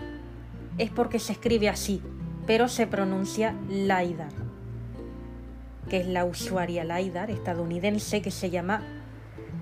es 0.76 0.90
porque 0.90 1.18
se 1.18 1.32
escribe 1.32 1.70
así, 1.70 2.02
pero 2.46 2.68
se 2.68 2.86
pronuncia 2.86 3.54
LIDAR, 3.70 4.32
que 5.88 6.00
es 6.00 6.06
la 6.06 6.26
usuaria 6.26 6.84
LIDAR 6.84 7.30
estadounidense 7.30 8.20
que 8.20 8.30
se 8.30 8.50
llama 8.50 8.82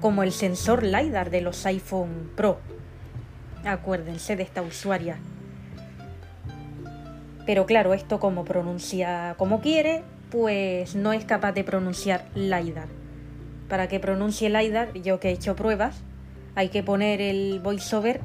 como 0.01 0.25
el 0.25 0.33
sensor 0.33 0.83
LIDAR 0.83 1.31
de 1.31 1.43
los 1.43 1.65
iPhone 1.67 2.31
Pro. 2.35 2.59
Acuérdense 3.65 4.35
de 4.35 4.43
esta 4.43 4.63
usuaria 4.63 5.17
pero 7.47 7.67
claro, 7.67 7.95
esto 7.95 8.21
como 8.21 8.45
pronuncia 8.45 9.35
como 9.39 9.61
quiere, 9.61 10.03
pues 10.31 10.95
no 10.95 11.13
es 11.13 11.25
capaz 11.25 11.53
de 11.53 11.65
pronunciar 11.65 12.29
LIDAR. 12.35 12.89
Para 13.69 13.89
que 13.89 14.01
pronuncie 14.01 14.51
LIDAR, 14.51 14.93
yo 14.95 15.21
que 15.21 15.29
he 15.29 15.33
hecho 15.33 15.57
pruebas, 15.57 16.03
hay 16.55 16.69
que 16.69 16.83
poner 16.83 17.21
el 17.21 17.61
voiceover 17.63 18.21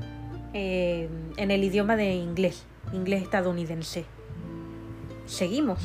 eh, 0.53 1.09
en 1.37 1.51
el 1.51 1.63
idioma 1.63 1.95
de 1.95 2.13
inglés, 2.13 2.65
inglés 2.93 3.23
estadounidense. 3.23 4.05
Seguimos. 5.25 5.79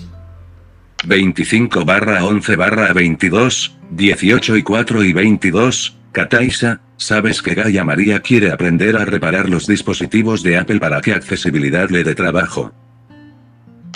25 1.05 1.85
barra 1.85 2.25
11 2.25 2.57
barra 2.57 2.93
22, 2.93 3.77
18 3.91 4.57
y 4.57 4.63
4 4.63 5.05
y 5.05 5.13
22, 5.13 5.97
Kataisa, 6.13 6.81
sabes 6.97 7.43
que 7.43 7.55
Gaia 7.55 7.85
María 7.85 8.21
quiere 8.21 8.53
aprender 8.53 8.97
a 8.97 9.05
reparar 9.05 9.49
los 9.49 9.67
dispositivos 9.67 10.43
de 10.43 10.59
Apple 10.59 10.79
para 10.79 11.01
que 11.01 11.13
accesibilidad 11.13 11.91
le 11.91 12.05
dé 12.05 12.15
trabajo. 12.15 12.73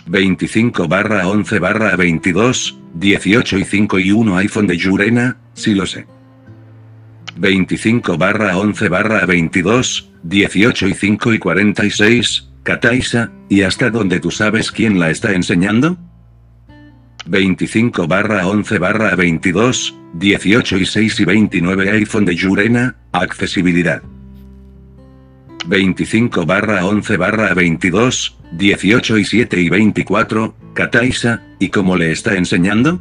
25 0.07 0.87
barra 0.87 1.27
11 1.29 1.59
barra 1.59 1.97
22, 1.97 2.79
18 2.95 3.59
y 3.59 3.65
5 3.65 3.99
y 3.99 4.13
1 4.13 4.37
iPhone 4.39 4.67
de 4.69 4.77
Yurena, 4.77 5.37
sí 5.55 5.75
lo 5.75 5.85
sé. 5.85 6.07
25 7.37 8.17
barra 8.17 8.57
11 8.57 8.89
barra 8.89 9.27
22, 9.27 10.11
18 10.23 10.89
y 10.89 10.95
5 10.95 11.35
y 11.35 11.39
46, 11.39 12.49
Kataisa, 12.63 13.33
¿y 13.49 13.63
hasta 13.63 13.91
dónde 13.91 14.21
tú 14.21 14.31
sabes 14.31 14.71
quién 14.71 14.99
la 14.99 15.11
está 15.11 15.33
enseñando? 15.33 15.99
25 17.27 18.07
barra 18.07 18.47
11 18.47 18.79
barra 18.79 19.17
22, 19.17 19.97
18 20.15 20.79
y 20.79 20.87
6 20.87 21.21
y 21.21 21.25
29 21.25 21.91
iPhone 21.91 22.25
de 22.25 22.37
Yurena, 22.37 22.97
accesibilidad. 23.13 24.03
25 25.67 26.47
barra 26.47 26.87
11 26.87 27.17
barra 27.17 27.53
22, 27.53 28.39
18 28.53 29.19
y 29.19 29.25
7 29.25 29.61
y 29.61 29.69
24, 29.69 30.55
Kataisa, 30.75 31.43
¿y 31.59 31.71
cómo 31.71 31.97
le 31.97 32.13
está 32.13 32.37
enseñando? 32.37 33.01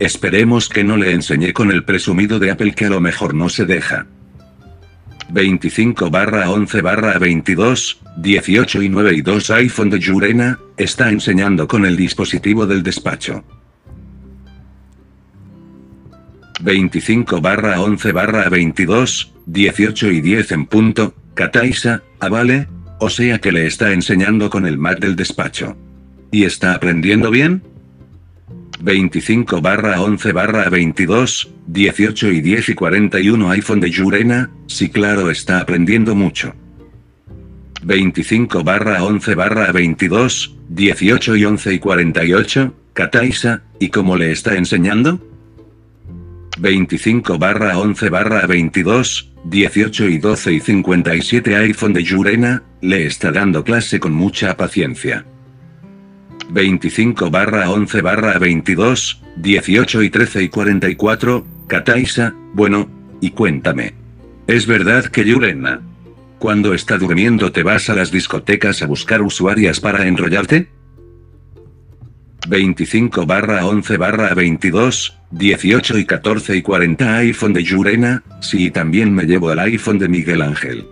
Esperemos 0.00 0.68
que 0.68 0.82
no 0.82 0.96
le 0.96 1.12
enseñe 1.12 1.52
con 1.52 1.70
el 1.70 1.84
presumido 1.84 2.38
de 2.38 2.50
Apple 2.50 2.72
que 2.72 2.86
a 2.86 2.90
lo 2.90 3.00
mejor 3.00 3.34
no 3.34 3.48
se 3.48 3.64
deja. 3.64 4.06
25 5.30 6.10
barra 6.10 6.50
11 6.50 6.80
barra 6.80 7.18
22, 7.18 8.00
18 8.16 8.82
y 8.82 8.88
9 8.88 9.14
y 9.14 9.22
2 9.22 9.50
iPhone 9.50 9.90
de 9.90 10.00
Yurena, 10.00 10.58
está 10.76 11.10
enseñando 11.10 11.68
con 11.68 11.86
el 11.86 11.96
dispositivo 11.96 12.66
del 12.66 12.82
despacho. 12.82 13.44
25 16.62 17.40
barra 17.40 17.80
11 17.80 18.12
barra 18.12 18.48
22, 18.48 19.32
18 19.46 20.10
y 20.10 20.20
10 20.20 20.52
en 20.52 20.66
punto, 20.66 21.14
Kataisa, 21.40 22.02
ah 22.20 22.28
vale, 22.28 22.68
o 22.98 23.08
sea 23.08 23.38
que 23.38 23.50
le 23.50 23.66
está 23.66 23.94
enseñando 23.94 24.50
con 24.50 24.66
el 24.66 24.76
Mac 24.76 24.98
del 25.00 25.16
despacho. 25.16 25.74
¿Y 26.30 26.44
está 26.44 26.74
aprendiendo 26.74 27.30
bien? 27.30 27.62
25 28.82 29.62
barra 29.62 30.02
11 30.02 30.32
barra 30.32 30.68
22, 30.68 31.50
18 31.66 32.32
y 32.32 32.40
10 32.42 32.68
y 32.68 32.74
41 32.74 33.50
iPhone 33.52 33.80
de 33.80 33.90
Yurena, 33.90 34.50
sí 34.66 34.90
claro 34.90 35.30
está 35.30 35.60
aprendiendo 35.60 36.14
mucho. 36.14 36.54
25 37.84 38.62
barra 38.62 39.02
11 39.02 39.34
barra 39.34 39.72
22, 39.72 40.58
18 40.68 41.36
y 41.36 41.44
11 41.46 41.72
y 41.72 41.78
48, 41.78 42.74
Kataisa, 42.92 43.62
¿y 43.78 43.88
cómo 43.88 44.18
le 44.18 44.30
está 44.30 44.56
enseñando? 44.56 45.26
25 46.60 47.38
barra 47.38 47.78
11 47.78 48.10
barra 48.10 48.46
22, 48.46 49.32
18 49.44 50.08
y 50.08 50.18
12 50.18 50.52
y 50.52 50.60
57 50.60 51.56
iPhone 51.56 51.94
de 51.94 52.04
Yurena, 52.04 52.62
le 52.82 53.06
está 53.06 53.32
dando 53.32 53.64
clase 53.64 53.98
con 53.98 54.12
mucha 54.12 54.54
paciencia. 54.58 55.24
25 56.50 57.30
barra 57.30 57.70
11 57.70 58.02
barra 58.02 58.38
22, 58.38 59.22
18 59.36 60.02
y 60.02 60.10
13 60.10 60.42
y 60.42 60.48
44, 60.50 61.46
Kataisa, 61.66 62.34
bueno, 62.52 62.90
y 63.22 63.30
cuéntame. 63.30 63.94
¿Es 64.46 64.66
verdad 64.66 65.06
que 65.06 65.24
Yurena? 65.24 65.80
Cuando 66.38 66.74
está 66.74 66.98
durmiendo 66.98 67.52
te 67.52 67.62
vas 67.62 67.88
a 67.88 67.94
las 67.94 68.10
discotecas 68.10 68.82
a 68.82 68.86
buscar 68.86 69.22
usuarias 69.22 69.80
para 69.80 70.06
enrollarte? 70.06 70.68
25 72.48 73.26
barra 73.26 73.66
11 73.66 73.96
barra 73.96 74.34
22, 74.34 75.18
18 75.30 75.98
y 75.98 76.04
14 76.04 76.56
y 76.56 76.62
40 76.62 77.16
iPhone 77.18 77.52
de 77.52 77.62
Yurena, 77.62 78.22
sí 78.40 78.70
también 78.70 79.14
me 79.14 79.24
llevo 79.24 79.52
el 79.52 79.58
iPhone 79.58 79.98
de 79.98 80.08
Miguel 80.08 80.42
Ángel. 80.42 80.86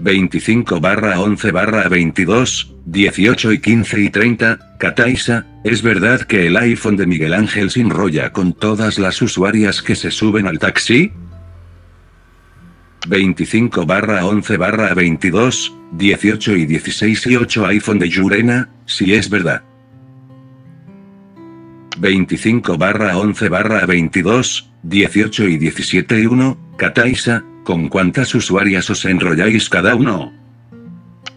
25 0.00 0.80
barra 0.80 1.20
11 1.20 1.50
barra 1.52 1.88
22, 1.88 2.74
18 2.86 3.52
y 3.52 3.60
15 3.60 4.00
y 4.00 4.10
30, 4.10 4.76
Kataisa, 4.78 5.46
¿es 5.64 5.82
verdad 5.82 6.22
que 6.22 6.46
el 6.46 6.56
iPhone 6.56 6.96
de 6.96 7.06
Miguel 7.06 7.34
Ángel 7.34 7.70
se 7.70 7.80
enrolla 7.80 8.32
con 8.32 8.52
todas 8.52 8.98
las 8.98 9.20
usuarias 9.22 9.82
que 9.82 9.94
se 9.94 10.10
suben 10.10 10.46
al 10.46 10.58
taxi? 10.58 11.12
25 13.08 13.84
barra 13.84 14.24
11 14.26 14.56
barra 14.56 14.94
22, 14.94 15.74
18 15.92 16.56
y 16.56 16.66
16 16.66 17.26
y 17.26 17.36
8 17.36 17.66
iPhone 17.66 17.98
de 17.98 18.08
Yurena, 18.08 18.70
si 18.86 19.12
es 19.14 19.28
verdad. 19.28 19.62
25 22.02 22.78
barra 22.78 23.16
11 23.16 23.48
barra 23.48 23.86
22, 23.86 24.72
18 24.82 25.44
y 25.46 25.56
17 25.56 26.20
y 26.20 26.26
1, 26.26 26.58
Kataisa, 26.76 27.44
¿Con 27.62 27.88
cuántas 27.88 28.34
usuarias 28.34 28.90
os 28.90 29.04
enrolláis 29.04 29.68
cada 29.68 29.94
uno? 29.94 30.32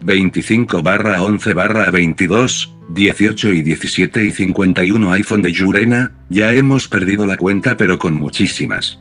25 0.02 0.82
barra 0.82 1.22
11 1.22 1.54
barra 1.54 1.88
22, 1.92 2.74
18 2.88 3.52
y 3.52 3.62
17 3.62 4.24
y 4.24 4.30
51 4.32 5.12
iPhone 5.12 5.42
de 5.42 5.52
Yurena, 5.52 6.10
ya 6.30 6.52
hemos 6.52 6.88
perdido 6.88 7.26
la 7.26 7.36
cuenta 7.36 7.76
pero 7.76 7.96
con 8.00 8.14
muchísimas. 8.14 8.98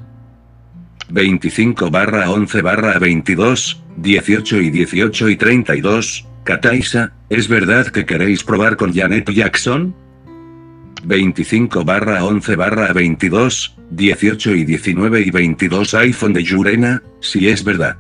25 1.10 1.90
barra 1.90 2.30
11 2.30 2.62
barra 2.62 3.00
22, 3.00 3.82
18 3.98 4.62
y 4.62 4.70
18 4.70 5.30
y 5.30 5.36
32, 5.36 6.28
Kataisa, 6.44 7.14
¿es 7.30 7.48
verdad 7.48 7.88
que 7.88 8.06
queréis 8.06 8.44
probar 8.44 8.78
con 8.78 8.94
Janet 8.94 9.32
Jackson? 9.32 10.05
25 11.06 11.86
barra 11.86 12.26
11 12.26 12.56
barra 12.56 12.92
22, 12.92 13.76
18 13.92 14.56
y 14.56 14.66
19 14.66 15.22
y 15.22 15.30
22 15.30 15.94
iPhone 15.94 16.34
de 16.34 16.44
Yurena, 16.44 17.04
si 17.20 17.48
es 17.48 17.64
verdad. 17.64 17.98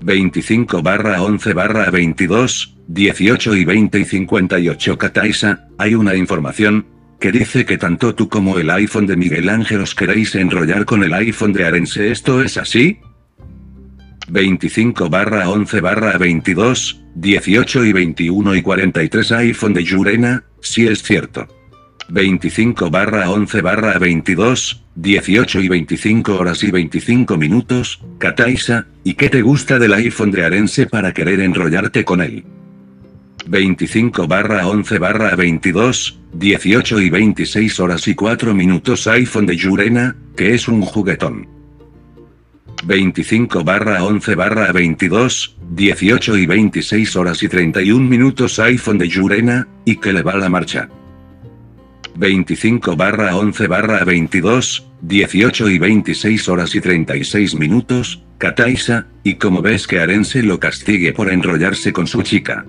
25 0.00 0.82
barra 0.82 1.22
11 1.22 1.52
barra 1.52 1.90
22, 1.90 2.76
18 2.88 3.56
y 3.56 3.64
20 3.64 4.00
y 4.00 4.04
58 4.04 4.98
Kataisa, 4.98 5.68
hay 5.76 5.94
una 5.94 6.14
información, 6.14 6.86
que 7.20 7.30
dice 7.30 7.66
que 7.66 7.76
tanto 7.76 8.14
tú 8.14 8.28
como 8.28 8.58
el 8.58 8.70
iPhone 8.70 9.06
de 9.06 9.16
Miguel 9.16 9.48
Ángel 9.50 9.82
os 9.82 9.94
queréis 9.94 10.34
enrollar 10.34 10.86
con 10.86 11.04
el 11.04 11.12
iPhone 11.12 11.52
de 11.52 11.66
Arense, 11.66 12.10
¿esto 12.10 12.42
es 12.42 12.56
así? 12.56 13.00
25 14.28 15.10
barra 15.10 15.50
11 15.50 15.80
barra 15.82 16.16
22, 16.16 17.02
18 17.16 17.84
y 17.84 17.92
21 17.92 18.54
y 18.54 18.62
43 18.62 19.32
iPhone 19.32 19.74
de 19.74 19.84
Yurena, 19.84 20.44
si 20.60 20.86
es 20.86 21.02
cierto. 21.02 21.46
25 22.08 22.90
barra 22.90 23.30
11 23.30 23.60
barra 23.62 23.98
22, 23.98 24.82
18 24.94 25.60
y 25.60 25.68
25 25.68 26.36
horas 26.36 26.62
y 26.62 26.70
25 26.70 27.36
minutos, 27.36 28.00
Kataisa, 28.18 28.86
¿y 29.02 29.14
qué 29.14 29.30
te 29.30 29.42
gusta 29.42 29.78
del 29.78 29.94
iPhone 29.94 30.30
de 30.30 30.44
Arense 30.44 30.86
para 30.86 31.12
querer 31.12 31.40
enrollarte 31.40 32.04
con 32.04 32.20
él? 32.20 32.44
25 33.46 34.26
barra 34.26 34.66
11 34.66 34.98
barra 34.98 35.34
22, 35.34 36.20
18 36.34 37.00
y 37.00 37.10
26 37.10 37.80
horas 37.80 38.08
y 38.08 38.14
4 38.14 38.54
minutos 38.54 39.06
iPhone 39.06 39.46
de 39.46 39.56
Yurena, 39.56 40.16
que 40.36 40.54
es 40.54 40.68
un 40.68 40.82
juguetón. 40.82 41.48
25 42.84 43.64
barra 43.64 44.04
11 44.04 44.34
barra 44.34 44.72
22, 44.72 45.56
18 45.70 46.36
y 46.36 46.46
26 46.46 47.16
horas 47.16 47.42
y 47.42 47.48
31 47.48 48.06
minutos 48.06 48.58
iPhone 48.58 48.98
de 48.98 49.08
Yurena, 49.08 49.68
y 49.84 49.96
que 49.96 50.12
le 50.12 50.22
va 50.22 50.36
la 50.36 50.48
marcha. 50.48 50.88
25 52.16 52.96
barra 52.96 53.36
11 53.36 53.66
barra 53.66 54.04
22, 54.04 54.88
18 55.02 55.68
y 55.70 55.78
26 55.78 56.48
horas 56.48 56.74
y 56.74 56.80
36 56.80 57.56
minutos, 57.56 58.22
Kataisa, 58.38 59.08
y 59.24 59.34
como 59.34 59.62
ves 59.62 59.86
que 59.86 60.00
Arense 60.00 60.42
lo 60.42 60.60
castigue 60.60 61.12
por 61.12 61.30
enrollarse 61.30 61.92
con 61.92 62.06
su 62.06 62.22
chica. 62.22 62.64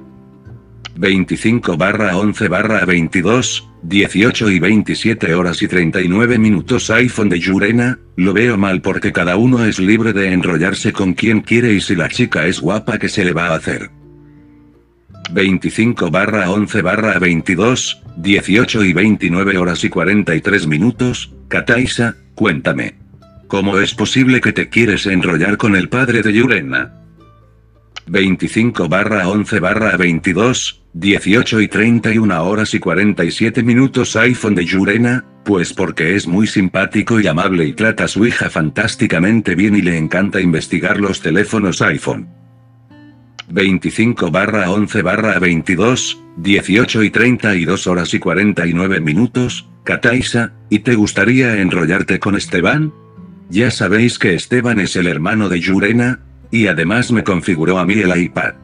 25 0.97 1.77
barra 1.77 2.17
11 2.17 2.47
barra 2.47 2.85
22, 2.85 3.69
18 3.83 4.49
y 4.49 4.59
27 4.59 5.35
horas 5.35 5.61
y 5.61 5.67
39 5.67 6.39
minutos 6.39 6.89
iPhone 6.89 7.29
de 7.29 7.39
Yurena, 7.39 7.99
lo 8.15 8.33
veo 8.33 8.57
mal 8.57 8.81
porque 8.81 9.11
cada 9.11 9.35
uno 9.35 9.65
es 9.65 9.79
libre 9.79 10.13
de 10.13 10.31
enrollarse 10.31 10.93
con 10.93 11.13
quien 11.13 11.41
quiere 11.41 11.73
y 11.73 11.81
si 11.81 11.95
la 11.95 12.09
chica 12.09 12.47
es 12.47 12.61
guapa 12.61 12.97
que 12.97 13.09
se 13.09 13.25
le 13.25 13.33
va 13.33 13.47
a 13.47 13.55
hacer. 13.55 13.91
25 15.35 16.11
barra 16.11 16.49
11 16.49 16.81
barra 16.81 17.19
22, 17.19 18.01
18 18.15 18.85
y 18.85 18.93
29 18.93 19.57
horas 19.57 19.83
y 19.83 19.89
43 19.89 20.65
minutos, 20.65 21.33
Kataisa, 21.49 22.15
cuéntame. 22.35 22.95
¿Cómo 23.47 23.77
es 23.79 23.93
posible 23.93 24.39
que 24.39 24.53
te 24.53 24.69
quieres 24.69 25.05
enrollar 25.05 25.57
con 25.57 25.75
el 25.75 25.89
padre 25.89 26.21
de 26.21 26.31
Yurena? 26.31 26.93
25 28.07 28.87
barra 28.87 29.27
11 29.27 29.59
barra 29.59 29.97
22, 29.97 30.85
18 30.93 31.59
y 31.59 31.67
31 31.67 32.41
horas 32.45 32.73
y 32.73 32.79
47 32.79 33.61
minutos 33.61 34.15
iPhone 34.15 34.55
de 34.55 34.63
Yurena, 34.63 35.25
pues 35.43 35.73
porque 35.73 36.15
es 36.15 36.27
muy 36.27 36.47
simpático 36.47 37.19
y 37.19 37.27
amable 37.27 37.65
y 37.65 37.73
trata 37.73 38.05
a 38.05 38.07
su 38.07 38.25
hija 38.25 38.49
fantásticamente 38.49 39.53
bien 39.53 39.75
y 39.75 39.81
le 39.81 39.97
encanta 39.97 40.39
investigar 40.39 40.97
los 41.01 41.19
teléfonos 41.19 41.81
iPhone. 41.81 42.44
25 43.49 44.31
barra 44.31 44.71
11 44.71 45.01
barra 45.01 45.39
22, 45.39 46.21
18 46.37 47.03
y 47.03 47.09
32 47.09 47.87
horas 47.87 48.13
y 48.13 48.19
49 48.19 48.99
minutos, 49.01 49.69
Kataisa, 49.83 50.53
¿y 50.69 50.79
te 50.79 50.95
gustaría 50.95 51.61
enrollarte 51.61 52.19
con 52.19 52.35
Esteban? 52.35 52.93
Ya 53.49 53.69
sabéis 53.69 54.17
que 54.17 54.33
Esteban 54.33 54.79
es 54.79 54.95
el 54.95 55.07
hermano 55.07 55.49
de 55.49 55.59
Yurena, 55.59 56.19
y 56.51 56.67
además 56.67 57.11
me 57.11 57.23
configuró 57.23 57.77
a 57.77 57.85
mí 57.85 57.93
el 57.93 58.17
iPad. 58.17 58.55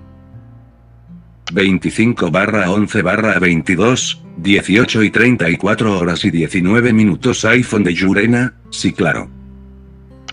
25 1.54 2.32
barra 2.32 2.72
11 2.72 3.02
barra 3.02 3.38
22, 3.38 4.24
18 4.38 5.04
y 5.04 5.10
34 5.12 6.00
horas 6.00 6.26
y 6.26 6.32
19 6.32 6.94
minutos 6.94 7.46
iPhone 7.46 7.84
de 7.84 7.94
Yurena, 7.94 8.54
sí 8.70 8.94
claro. 8.94 9.41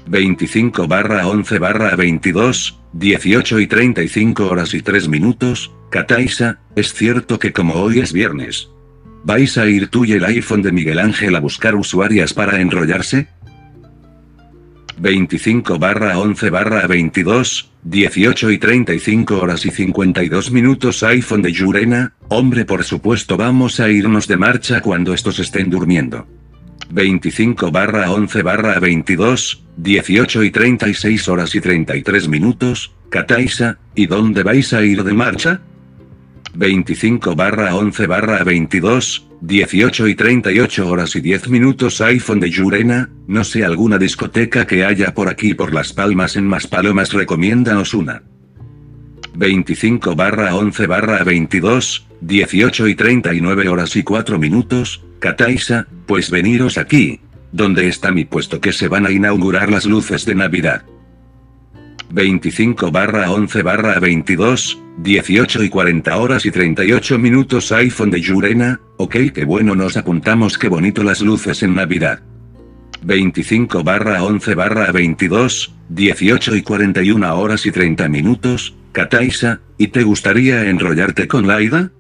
25 0.09 0.89
barra 0.89 1.27
11 1.27 1.59
barra 1.59 1.95
22, 1.95 2.81
18 2.93 3.61
y 3.61 3.67
35 3.67 4.49
horas 4.49 4.73
y 4.73 4.83
3 4.83 5.09
minutos, 5.09 5.73
Kataisa, 5.91 6.61
es 6.77 6.95
cierto 6.95 7.39
que 7.39 7.53
como 7.53 7.75
hoy 7.75 8.01
es 8.01 8.13
viernes. 8.13 8.71
¿Vais 9.25 9.59
a 9.59 9.67
ir 9.67 9.89
tú 9.89 10.05
y 10.05 10.13
el 10.13 10.25
iPhone 10.25 10.63
de 10.63 10.73
Miguel 10.73 10.99
Ángel 10.99 11.37
a 11.37 11.41
buscar 11.41 11.75
usuarias 11.75 12.33
para 12.33 12.61
enrollarse? 12.61 13.29
25 14.99 15.79
barra 15.79 16.19
11 16.19 16.51
barra 16.51 16.87
22, 16.87 17.71
18 17.83 18.51
y 18.51 18.59
35 18.59 19.39
horas 19.39 19.67
y 19.67 19.71
52 19.71 20.51
minutos 20.51 21.03
iPhone 21.03 21.43
de 21.43 21.53
Yurena, 21.53 22.15
hombre 22.29 22.65
por 22.65 22.83
supuesto 22.85 23.37
vamos 23.37 23.79
a 23.81 23.91
irnos 23.91 24.27
de 24.27 24.37
marcha 24.37 24.81
cuando 24.81 25.13
estos 25.13 25.39
estén 25.39 25.71
durmiendo. 25.71 26.27
25 26.91 27.71
barra 27.71 28.11
11 28.11 28.43
barra 28.43 28.79
22, 28.81 29.65
18 29.77 30.43
y 30.45 30.51
36 30.51 31.29
horas 31.29 31.55
y 31.55 31.61
33 31.61 32.29
minutos, 32.29 32.93
Kataisa, 33.11 33.79
¿y 33.95 34.07
dónde 34.07 34.43
vais 34.43 34.73
a 34.73 34.83
ir 34.83 35.05
de 35.05 35.13
marcha? 35.13 35.61
25 36.55 37.37
barra 37.37 37.75
11 37.77 38.07
barra 38.07 38.43
22, 38.43 39.29
18 39.41 40.09
y 40.09 40.15
38 40.15 40.89
horas 40.89 41.15
y 41.15 41.21
10 41.21 41.49
minutos 41.49 42.01
iPhone 42.01 42.41
de 42.41 42.51
Yurena, 42.51 43.11
no 43.27 43.45
sé 43.45 43.65
alguna 43.65 43.99
discoteca 43.99 44.67
que 44.67 44.85
haya 44.85 45.15
por 45.15 45.29
aquí 45.29 45.55
por 45.55 45.73
Las 45.73 45.93
Palmas 45.93 46.37
en 46.37 46.47
Maspalomas 46.47 47.13
recomiéndanos 47.13 47.95
una. 47.95 48.23
25 49.35 50.17
barra 50.17 50.57
11 50.57 50.87
barra 50.89 51.23
22, 51.23 52.09
18 52.21 52.89
y 52.89 52.95
39 52.97 53.69
horas 53.69 53.95
y 53.95 54.03
4 54.03 54.39
minutos, 54.39 55.05
Kataisa, 55.19 55.87
pues 56.07 56.31
veniros 56.31 56.79
aquí. 56.79 57.21
¿Dónde 57.51 57.89
está 57.89 58.13
mi 58.13 58.25
puesto 58.25 58.61
que 58.61 58.73
se 58.73 58.89
van 58.89 59.07
a 59.07 59.11
inaugurar 59.11 59.71
las 59.71 59.87
luces 59.87 60.25
de 60.27 60.35
Navidad? 60.35 60.85
25 62.11 62.91
barra 62.91 63.31
11 63.31 63.63
barra 63.63 63.99
22, 64.01 64.83
18 64.99 65.63
y 65.63 65.69
40 65.69 66.17
horas 66.17 66.47
y 66.47 66.51
38 66.51 67.19
minutos 67.19 67.71
iPhone 67.73 68.11
de 68.11 68.21
Yurena, 68.21 68.81
ok 68.97 69.17
qué 69.35 69.45
bueno 69.45 69.75
nos 69.75 69.97
apuntamos 69.97 70.57
qué 70.57 70.69
bonito 70.69 71.03
las 71.03 71.21
luces 71.21 71.63
en 71.63 71.75
Navidad. 71.75 72.21
25 73.03 73.85
barra 73.85 74.25
11 74.25 74.55
barra 74.55 74.91
22, 74.91 75.75
18 75.91 76.57
y 76.57 76.63
41 76.63 77.39
horas 77.39 77.67
y 77.67 77.71
30 77.71 78.09
minutos, 78.09 78.75
Kataisa, 78.93 79.61
¿y 79.77 79.89
te 79.89 80.03
gustaría 80.03 80.69
enrollarte 80.69 81.29
con 81.29 81.47
Laida? 81.47 81.93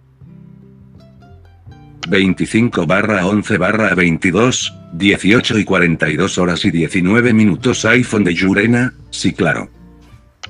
25 2.08 2.86
barra 2.86 3.26
11 3.26 3.58
barra 3.58 3.94
22, 3.94 4.74
18 4.94 5.58
y 5.58 5.64
42 5.64 6.38
horas 6.38 6.64
y 6.64 6.70
19 6.70 7.34
minutos 7.34 7.84
iPhone 7.84 8.24
de 8.24 8.34
Yurena, 8.34 8.94
sí 9.10 9.32
claro. 9.32 9.70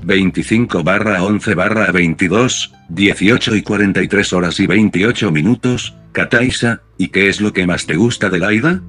25 0.04 0.84
barra 0.84 1.24
11 1.24 1.54
barra 1.54 1.90
22, 1.90 2.72
18 2.90 3.56
y 3.56 3.62
43 3.62 4.32
horas 4.32 4.60
y 4.60 4.66
28 4.68 5.32
minutos, 5.32 5.96
Kataisa, 6.12 6.82
¿y 6.96 7.08
qué 7.08 7.28
es 7.28 7.40
lo 7.40 7.52
que 7.52 7.66
más 7.66 7.86
te 7.86 7.96
gusta 7.96 8.30
de 8.30 8.38
Laida? 8.38 8.80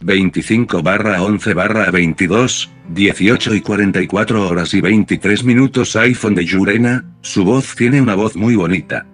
25 0.00 0.82
barra 0.82 1.22
11 1.22 1.54
barra 1.54 1.90
22, 1.92 2.70
18 2.88 3.54
y 3.54 3.60
44 3.60 4.48
horas 4.48 4.74
y 4.74 4.80
23 4.80 5.44
minutos 5.44 5.94
iPhone 5.94 6.34
de 6.34 6.44
Yurena, 6.44 7.04
su 7.20 7.44
voz 7.44 7.76
tiene 7.76 8.00
una 8.00 8.16
voz 8.16 8.34
muy 8.34 8.56
bonita. 8.56 9.06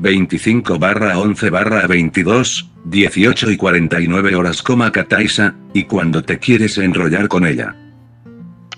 25 0.00 0.78
barra 0.78 1.18
11 1.18 1.50
barra 1.50 1.86
22, 1.86 2.70
18 2.84 3.50
y 3.50 3.56
49 3.56 4.34
horas 4.36 4.62
coma 4.62 4.92
Kataisa, 4.92 5.56
y 5.74 5.84
cuando 5.84 6.22
te 6.22 6.38
quieres 6.38 6.78
enrollar 6.78 7.28
con 7.28 7.46
ella. 7.46 7.74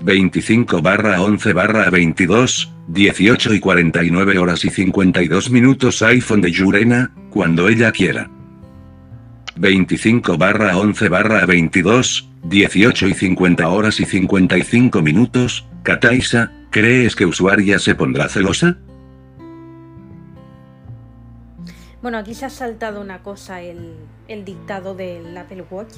25 0.03 0.81
barra 0.81 1.21
11 1.21 1.53
barra 1.53 1.91
22, 1.91 2.73
18 2.89 3.55
y 3.55 3.61
49 3.61 4.39
horas 4.39 4.65
y 4.65 4.71
52 4.71 5.51
minutos 5.51 6.01
iPhone 6.03 6.41
de 6.41 6.53
Yurena, 6.53 7.13
cuando 7.29 7.69
ella 7.69 7.93
quiera. 7.93 8.31
25 9.57 10.39
barra 10.39 10.79
11 10.79 11.09
barra 11.11 11.45
22, 11.45 12.31
18 12.45 13.09
y 13.09 13.15
50 13.15 13.69
horas 13.69 14.01
y 14.01 14.07
55 14.07 15.03
minutos, 15.03 15.67
Kataisa, 15.83 16.53
¿crees 16.71 17.15
que 17.15 17.27
usuaria 17.27 17.79
se 17.79 17.95
pondrá 17.95 18.31
celosa? 18.31 18.79
Bueno, 22.03 22.19
aquí 22.19 22.35
se 22.35 22.47
ha 22.47 22.51
saltado 22.51 23.01
una 23.01 23.23
cosa, 23.23 23.61
el, 23.61 23.95
el 24.29 24.45
dictado 24.45 24.95
del 24.95 25.37
Apple 25.37 25.65
Watch 25.71 25.95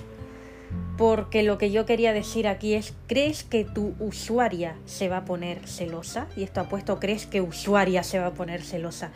porque 0.96 1.42
lo 1.42 1.58
que 1.58 1.70
yo 1.70 1.86
quería 1.86 2.12
decir 2.12 2.46
aquí 2.46 2.74
es, 2.74 2.94
¿crees 3.06 3.44
que 3.44 3.64
tu 3.64 3.94
usuaria 3.98 4.76
se 4.84 5.08
va 5.08 5.18
a 5.18 5.24
poner 5.24 5.66
celosa? 5.66 6.26
Y 6.36 6.42
esto 6.42 6.60
apuesto, 6.60 7.00
¿crees 7.00 7.26
que 7.26 7.40
usuaria 7.40 8.02
se 8.02 8.18
va 8.18 8.26
a 8.26 8.34
poner 8.34 8.62
celosa? 8.62 9.10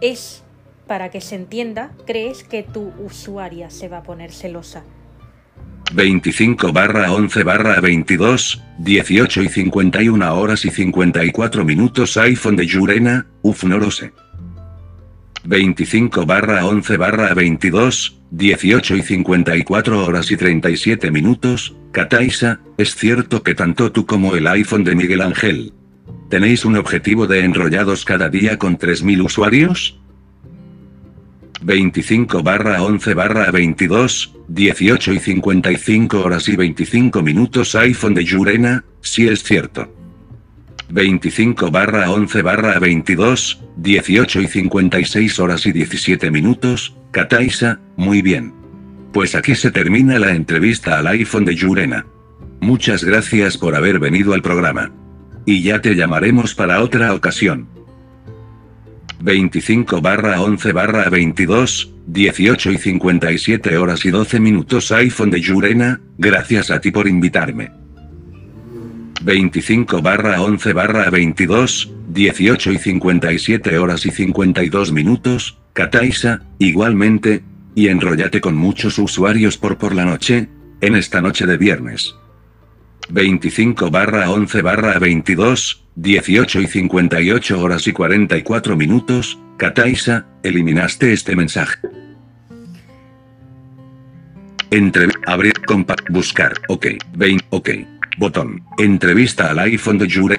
Es, 0.00 0.42
para 0.86 1.10
que 1.10 1.20
se 1.20 1.36
entienda, 1.36 1.92
¿crees 2.06 2.44
que 2.44 2.62
tu 2.62 2.92
usuaria 2.98 3.70
se 3.70 3.88
va 3.88 3.98
a 3.98 4.02
poner 4.02 4.32
celosa? 4.32 4.82
25 5.92 6.72
barra 6.72 7.12
11 7.12 7.44
barra 7.44 7.80
22, 7.80 8.62
18 8.78 9.42
y 9.42 9.48
51 9.48 10.34
horas 10.36 10.64
y 10.64 10.70
54 10.70 11.64
minutos 11.64 12.16
iPhone 12.16 12.56
de 12.56 12.66
Yurena, 12.66 13.26
uf 13.42 13.64
no 13.64 13.78
lo 13.78 13.90
sé. 13.90 14.12
25 15.46 16.24
barra 16.24 16.64
11 16.64 16.96
barra 16.96 17.34
22, 17.34 18.18
18 18.30 18.96
y 18.96 19.02
54 19.02 20.04
horas 20.04 20.30
y 20.30 20.36
37 20.38 21.10
minutos, 21.10 21.76
Kataisa, 21.92 22.60
es 22.78 22.94
cierto 22.94 23.42
que 23.42 23.54
tanto 23.54 23.92
tú 23.92 24.06
como 24.06 24.34
el 24.36 24.46
iPhone 24.46 24.84
de 24.84 24.94
Miguel 24.94 25.20
Ángel. 25.20 25.74
¿Tenéis 26.30 26.64
un 26.64 26.76
objetivo 26.76 27.26
de 27.26 27.44
enrollados 27.44 28.06
cada 28.06 28.30
día 28.30 28.58
con 28.58 28.78
3.000 28.78 29.22
usuarios? 29.22 30.00
25 31.60 32.42
barra 32.42 32.82
11 32.82 33.14
barra 33.14 33.50
22, 33.50 34.34
18 34.48 35.12
y 35.12 35.18
55 35.18 36.20
horas 36.20 36.48
y 36.48 36.56
25 36.56 37.22
minutos 37.22 37.74
iPhone 37.74 38.14
de 38.14 38.24
Yurena, 38.24 38.84
si 39.02 39.28
es 39.28 39.42
cierto. 39.42 40.03
25 40.90 41.70
barra 41.70 42.10
11 42.10 42.42
barra 42.42 42.78
22, 42.78 43.62
18 43.76 44.40
y 44.42 44.46
56 44.46 45.38
horas 45.38 45.66
y 45.66 45.72
17 45.72 46.30
minutos, 46.30 46.96
Kataisa, 47.10 47.80
muy 47.96 48.22
bien. 48.22 48.52
Pues 49.12 49.34
aquí 49.34 49.54
se 49.54 49.70
termina 49.70 50.18
la 50.18 50.34
entrevista 50.34 50.98
al 50.98 51.06
iPhone 51.06 51.44
de 51.44 51.54
Yurena. 51.54 52.06
Muchas 52.60 53.04
gracias 53.04 53.56
por 53.56 53.74
haber 53.74 53.98
venido 53.98 54.34
al 54.34 54.42
programa. 54.42 54.92
Y 55.46 55.62
ya 55.62 55.80
te 55.80 55.94
llamaremos 55.94 56.54
para 56.54 56.82
otra 56.82 57.14
ocasión. 57.14 57.68
25 59.20 60.00
barra 60.00 60.40
11 60.40 60.72
barra 60.72 61.08
22, 61.08 61.94
18 62.06 62.72
y 62.72 62.78
57 62.78 63.76
horas 63.78 64.04
y 64.04 64.10
12 64.10 64.40
minutos 64.40 64.92
iPhone 64.92 65.30
de 65.30 65.40
Yurena, 65.40 66.00
gracias 66.18 66.70
a 66.70 66.80
ti 66.80 66.90
por 66.90 67.08
invitarme. 67.08 67.83
25 69.24 70.02
barra 70.02 70.42
11 70.42 70.74
barra 70.74 71.08
22, 71.08 71.90
18 72.08 72.72
y 72.72 72.78
57 72.78 73.78
horas 73.78 74.04
y 74.04 74.10
52 74.10 74.92
minutos, 74.92 75.58
Kataisa, 75.72 76.42
igualmente, 76.58 77.42
y 77.74 77.88
enrollate 77.88 78.42
con 78.42 78.54
muchos 78.54 78.98
usuarios 78.98 79.56
por 79.56 79.78
por 79.78 79.94
la 79.94 80.04
noche, 80.04 80.48
en 80.82 80.94
esta 80.94 81.22
noche 81.22 81.46
de 81.46 81.56
viernes. 81.56 82.14
25 83.08 83.90
barra 83.90 84.30
11 84.30 84.60
barra 84.60 84.98
22, 84.98 85.84
18 85.96 86.60
y 86.60 86.66
58 86.66 87.60
horas 87.60 87.86
y 87.86 87.92
44 87.92 88.76
minutos, 88.76 89.38
Kataisa, 89.56 90.26
eliminaste 90.42 91.14
este 91.14 91.34
mensaje. 91.34 91.78
Entre, 94.70 95.08
abrir, 95.26 95.54
compa, 95.64 95.94
buscar, 96.10 96.52
ok, 96.68 96.86
20, 97.16 97.46
ok. 97.50 97.70
Botón. 98.16 98.62
Entrevista 98.78 99.50
al 99.50 99.58
iPhone 99.58 99.98
de 99.98 100.08
Jure. 100.08 100.38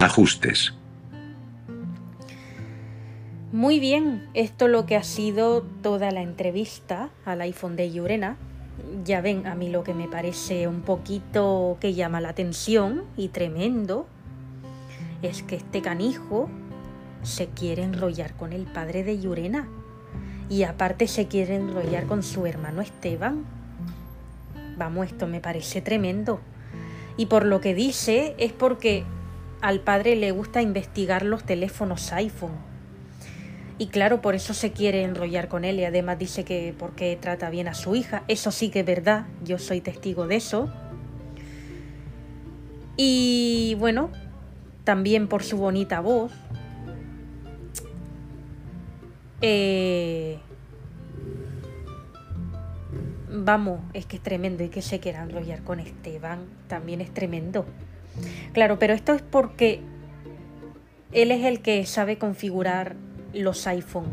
Ajustes. 0.00 0.74
Muy 3.52 3.78
bien, 3.78 4.28
esto 4.34 4.66
lo 4.66 4.86
que 4.86 4.96
ha 4.96 5.04
sido 5.04 5.62
toda 5.82 6.10
la 6.10 6.22
entrevista 6.22 7.10
al 7.24 7.42
iPhone 7.42 7.76
de 7.76 7.92
Yurena. 7.92 8.36
Ya 9.04 9.20
ven, 9.20 9.46
a 9.46 9.54
mí 9.54 9.70
lo 9.70 9.84
que 9.84 9.94
me 9.94 10.08
parece 10.08 10.66
un 10.66 10.80
poquito 10.80 11.76
que 11.78 11.94
llama 11.94 12.20
la 12.20 12.30
atención 12.30 13.04
y 13.16 13.28
tremendo 13.28 14.08
es 15.22 15.44
que 15.44 15.56
este 15.56 15.80
canijo 15.80 16.50
se 17.22 17.48
quiere 17.48 17.84
enrollar 17.84 18.34
con 18.34 18.52
el 18.52 18.64
padre 18.64 19.04
de 19.04 19.20
Yurena 19.20 19.68
y 20.48 20.64
aparte 20.64 21.06
se 21.06 21.28
quiere 21.28 21.54
enrollar 21.54 22.06
con 22.06 22.24
su 22.24 22.46
hermano 22.46 22.80
Esteban. 22.80 23.61
Vamos, 24.76 25.06
esto 25.06 25.26
me 25.26 25.40
parece 25.40 25.80
tremendo. 25.80 26.40
Y 27.16 27.26
por 27.26 27.44
lo 27.44 27.60
que 27.60 27.74
dice 27.74 28.34
es 28.38 28.52
porque 28.52 29.04
al 29.60 29.80
padre 29.80 30.16
le 30.16 30.30
gusta 30.30 30.62
investigar 30.62 31.24
los 31.24 31.44
teléfonos 31.44 32.12
iPhone. 32.12 32.72
Y 33.78 33.88
claro, 33.88 34.20
por 34.20 34.34
eso 34.34 34.54
se 34.54 34.72
quiere 34.72 35.02
enrollar 35.02 35.48
con 35.48 35.64
él 35.64 35.80
y 35.80 35.84
además 35.84 36.18
dice 36.18 36.44
que 36.44 36.74
porque 36.78 37.18
trata 37.20 37.50
bien 37.50 37.68
a 37.68 37.74
su 37.74 37.94
hija. 37.94 38.22
Eso 38.28 38.50
sí 38.50 38.70
que 38.70 38.80
es 38.80 38.86
verdad, 38.86 39.26
yo 39.44 39.58
soy 39.58 39.80
testigo 39.80 40.26
de 40.26 40.36
eso. 40.36 40.70
Y 42.96 43.76
bueno, 43.78 44.10
también 44.84 45.28
por 45.28 45.42
su 45.42 45.56
bonita 45.56 46.00
voz. 46.00 46.32
Eh, 49.40 50.38
vamos, 53.32 53.80
es 53.94 54.06
que 54.06 54.16
es 54.16 54.22
tremendo 54.22 54.62
y 54.62 54.68
que 54.68 54.82
se 54.82 55.00
quiera 55.00 55.22
enrollar 55.22 55.62
con 55.62 55.80
Esteban 55.80 56.40
también 56.68 57.00
es 57.00 57.12
tremendo. 57.12 57.64
Claro, 58.52 58.78
pero 58.78 58.92
esto 58.92 59.14
es 59.14 59.22
porque 59.22 59.80
él 61.12 61.30
es 61.30 61.44
el 61.44 61.60
que 61.60 61.84
sabe 61.86 62.18
configurar 62.18 62.96
los 63.32 63.66
iPhone. 63.66 64.06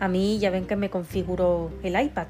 A 0.00 0.08
mí 0.08 0.38
ya 0.38 0.50
ven 0.50 0.66
que 0.66 0.76
me 0.76 0.90
configuró 0.90 1.70
el 1.82 2.00
iPad. 2.00 2.26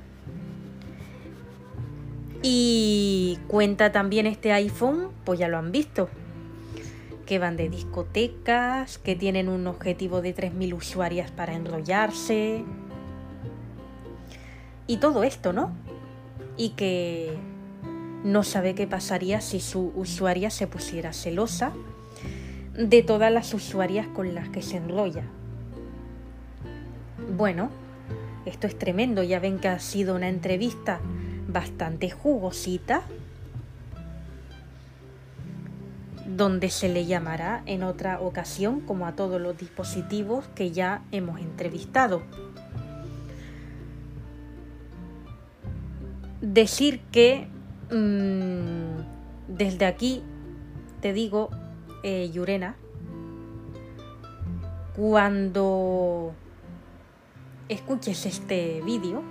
Y 2.42 3.38
cuenta 3.48 3.90
también 3.90 4.26
este 4.26 4.52
iPhone, 4.52 5.08
pues 5.24 5.40
ya 5.40 5.48
lo 5.48 5.58
han 5.58 5.72
visto, 5.72 6.08
que 7.26 7.40
van 7.40 7.56
de 7.56 7.68
discotecas, 7.68 8.98
que 8.98 9.16
tienen 9.16 9.48
un 9.48 9.66
objetivo 9.66 10.22
de 10.22 10.34
3.000 10.34 10.74
usuarias 10.74 11.32
para 11.32 11.54
enrollarse. 11.54 12.64
Y 14.88 14.96
todo 14.96 15.22
esto, 15.22 15.52
¿no? 15.52 15.70
Y 16.56 16.70
que 16.70 17.36
no 18.24 18.42
sabe 18.42 18.74
qué 18.74 18.88
pasaría 18.88 19.40
si 19.40 19.60
su 19.60 19.92
usuaria 19.94 20.50
se 20.50 20.66
pusiera 20.66 21.12
celosa 21.12 21.72
de 22.74 23.02
todas 23.02 23.30
las 23.30 23.54
usuarias 23.54 24.08
con 24.08 24.34
las 24.34 24.48
que 24.48 24.62
se 24.62 24.78
enrolla. 24.78 25.24
Bueno, 27.36 27.70
esto 28.46 28.66
es 28.66 28.78
tremendo, 28.78 29.22
ya 29.22 29.40
ven 29.40 29.58
que 29.58 29.68
ha 29.68 29.78
sido 29.78 30.16
una 30.16 30.28
entrevista 30.28 31.00
bastante 31.46 32.10
jugosita, 32.10 33.02
donde 36.26 36.70
se 36.70 36.88
le 36.88 37.04
llamará 37.04 37.62
en 37.66 37.82
otra 37.82 38.20
ocasión 38.20 38.80
como 38.80 39.06
a 39.06 39.16
todos 39.16 39.40
los 39.40 39.58
dispositivos 39.58 40.46
que 40.54 40.70
ya 40.70 41.02
hemos 41.10 41.40
entrevistado. 41.40 42.22
Decir 46.40 47.00
que 47.10 47.48
mm, 47.90 49.56
desde 49.56 49.86
aquí 49.86 50.22
te 51.00 51.12
digo, 51.12 51.50
eh, 52.02 52.30
Yurena, 52.32 52.76
cuando 54.96 56.32
escuches 57.68 58.26
este 58.26 58.82
vídeo, 58.84 59.22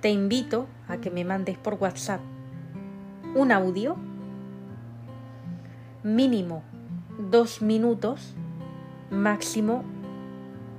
te 0.00 0.10
invito 0.10 0.66
a 0.88 0.98
que 0.98 1.10
me 1.10 1.24
mandes 1.24 1.56
por 1.58 1.74
WhatsApp 1.74 2.20
un 3.34 3.52
audio 3.52 3.96
mínimo 6.02 6.62
dos 7.18 7.62
minutos, 7.62 8.34
máximo 9.10 9.84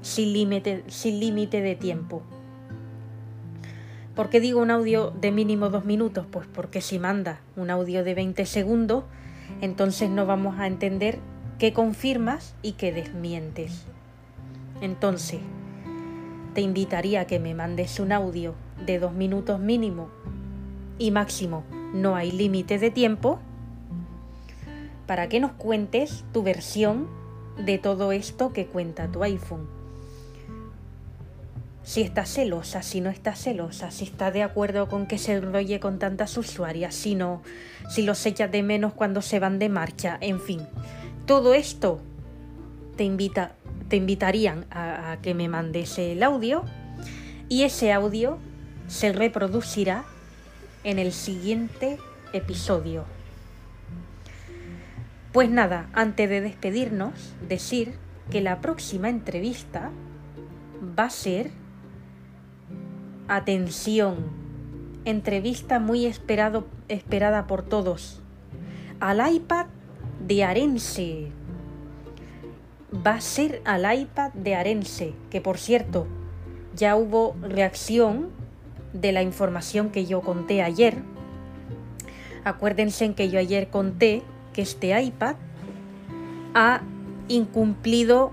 sin 0.01 0.33
límite 0.33 0.83
sin 0.87 1.19
límite 1.19 1.61
de 1.61 1.75
tiempo. 1.75 2.21
¿Por 4.15 4.29
qué 4.29 4.39
digo 4.39 4.61
un 4.61 4.71
audio 4.71 5.11
de 5.11 5.33
mínimo 5.33 5.69
dos 5.69 5.83
minutos? 5.83 6.25
Pues 6.31 6.47
porque 6.47 6.79
si 6.79 6.99
manda 6.99 7.41
un 7.57 7.69
audio 7.69 8.01
de 8.05 8.13
20 8.13 8.45
segundos, 8.45 9.03
entonces 9.59 10.09
no 10.09 10.25
vamos 10.25 10.57
a 10.57 10.67
entender 10.67 11.19
qué 11.59 11.73
confirmas 11.73 12.55
y 12.61 12.73
qué 12.73 12.93
desmientes. 12.93 13.83
Entonces, 14.79 15.41
te 16.53 16.61
invitaría 16.61 17.21
a 17.21 17.27
que 17.27 17.39
me 17.39 17.55
mandes 17.55 17.99
un 17.99 18.13
audio 18.13 18.55
de 18.85 18.99
dos 18.99 19.11
minutos 19.11 19.59
mínimo 19.59 20.07
y 20.97 21.11
máximo 21.11 21.63
no 21.93 22.15
hay 22.15 22.31
límite 22.31 22.79
de 22.79 22.91
tiempo 22.91 23.39
para 25.07 25.27
que 25.27 25.41
nos 25.41 25.51
cuentes 25.51 26.23
tu 26.31 26.41
versión 26.41 27.07
de 27.57 27.77
todo 27.77 28.13
esto 28.13 28.53
que 28.53 28.65
cuenta 28.65 29.11
tu 29.11 29.23
iPhone. 29.23 29.74
Si 31.85 32.01
estás 32.01 32.33
celosa, 32.33 32.81
si 32.81 32.99
no 32.99 33.11
estás 33.11 33.39
celosa, 33.39 33.91
si 33.91 34.05
estás 34.05 34.33
de 34.33 34.41
acuerdo 34.41 34.89
con 34.89 35.05
que 35.05 35.19
se 35.19 35.33
enrolle 35.33 35.79
con 35.79 35.99
tantas 35.99 36.35
usuarias, 36.35 36.95
si 36.95 37.13
no, 37.13 37.43
si 37.89 38.01
los 38.01 38.25
echas 38.25 38.51
de 38.51 38.63
menos 38.63 38.91
cuando 38.93 39.21
se 39.21 39.37
van 39.39 39.59
de 39.59 39.69
marcha, 39.69 40.17
en 40.19 40.41
fin. 40.41 40.61
Todo 41.27 41.53
esto 41.53 42.01
te 42.97 43.03
invita, 43.03 43.51
te 43.87 43.97
invitarían 43.97 44.65
a, 44.71 45.11
a 45.11 45.21
que 45.21 45.35
me 45.35 45.47
mandes 45.47 45.99
el 45.99 46.23
audio 46.23 46.63
y 47.49 47.63
ese 47.63 47.93
audio 47.93 48.39
se 48.87 49.13
reproducirá 49.13 50.05
en 50.83 50.97
el 50.97 51.13
siguiente 51.13 51.99
episodio. 52.33 53.05
Pues 55.31 55.51
nada, 55.51 55.87
antes 55.93 56.29
de 56.29 56.41
despedirnos, 56.41 57.35
decir 57.47 57.93
que 58.31 58.41
la 58.41 58.59
próxima 58.59 59.07
entrevista 59.07 59.91
va 60.97 61.03
a 61.03 61.09
ser, 61.11 61.51
atención, 63.27 64.17
entrevista 65.05 65.79
muy 65.79 66.05
esperada 66.05 67.47
por 67.47 67.63
todos, 67.63 68.21
al 68.99 69.33
iPad 69.33 69.67
de 70.25 70.43
Arense. 70.43 71.31
Va 73.05 73.15
a 73.15 73.21
ser 73.21 73.61
al 73.65 73.99
iPad 73.99 74.31
de 74.33 74.55
Arense, 74.55 75.13
que 75.29 75.41
por 75.41 75.57
cierto, 75.57 76.07
ya 76.75 76.95
hubo 76.95 77.35
reacción 77.41 78.29
de 78.93 79.11
la 79.11 79.21
información 79.21 79.89
que 79.89 80.05
yo 80.05 80.21
conté 80.21 80.61
ayer. 80.61 80.97
Acuérdense 82.43 83.13
que 83.13 83.29
yo 83.29 83.39
ayer 83.39 83.69
conté 83.69 84.23
que 84.53 84.61
este 84.61 84.99
iPad 85.01 85.35
ha 86.53 86.81
incumplido 87.27 88.31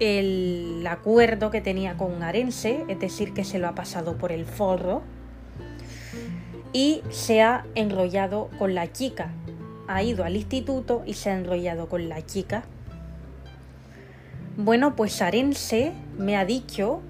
el 0.00 0.84
acuerdo 0.88 1.50
que 1.50 1.60
tenía 1.60 1.96
con 1.96 2.22
Arense, 2.22 2.84
es 2.88 2.98
decir, 2.98 3.32
que 3.32 3.44
se 3.44 3.58
lo 3.58 3.68
ha 3.68 3.74
pasado 3.74 4.16
por 4.18 4.32
el 4.32 4.44
forro 4.44 5.02
y 6.72 7.02
se 7.10 7.40
ha 7.42 7.64
enrollado 7.74 8.50
con 8.58 8.74
la 8.74 8.92
chica. 8.92 9.30
Ha 9.86 10.02
ido 10.02 10.24
al 10.24 10.36
instituto 10.36 11.02
y 11.06 11.14
se 11.14 11.30
ha 11.30 11.36
enrollado 11.36 11.88
con 11.88 12.08
la 12.08 12.24
chica. 12.26 12.64
Bueno, 14.56 14.96
pues 14.96 15.22
Arense 15.22 15.92
me 16.18 16.36
ha 16.36 16.44
dicho 16.44 17.00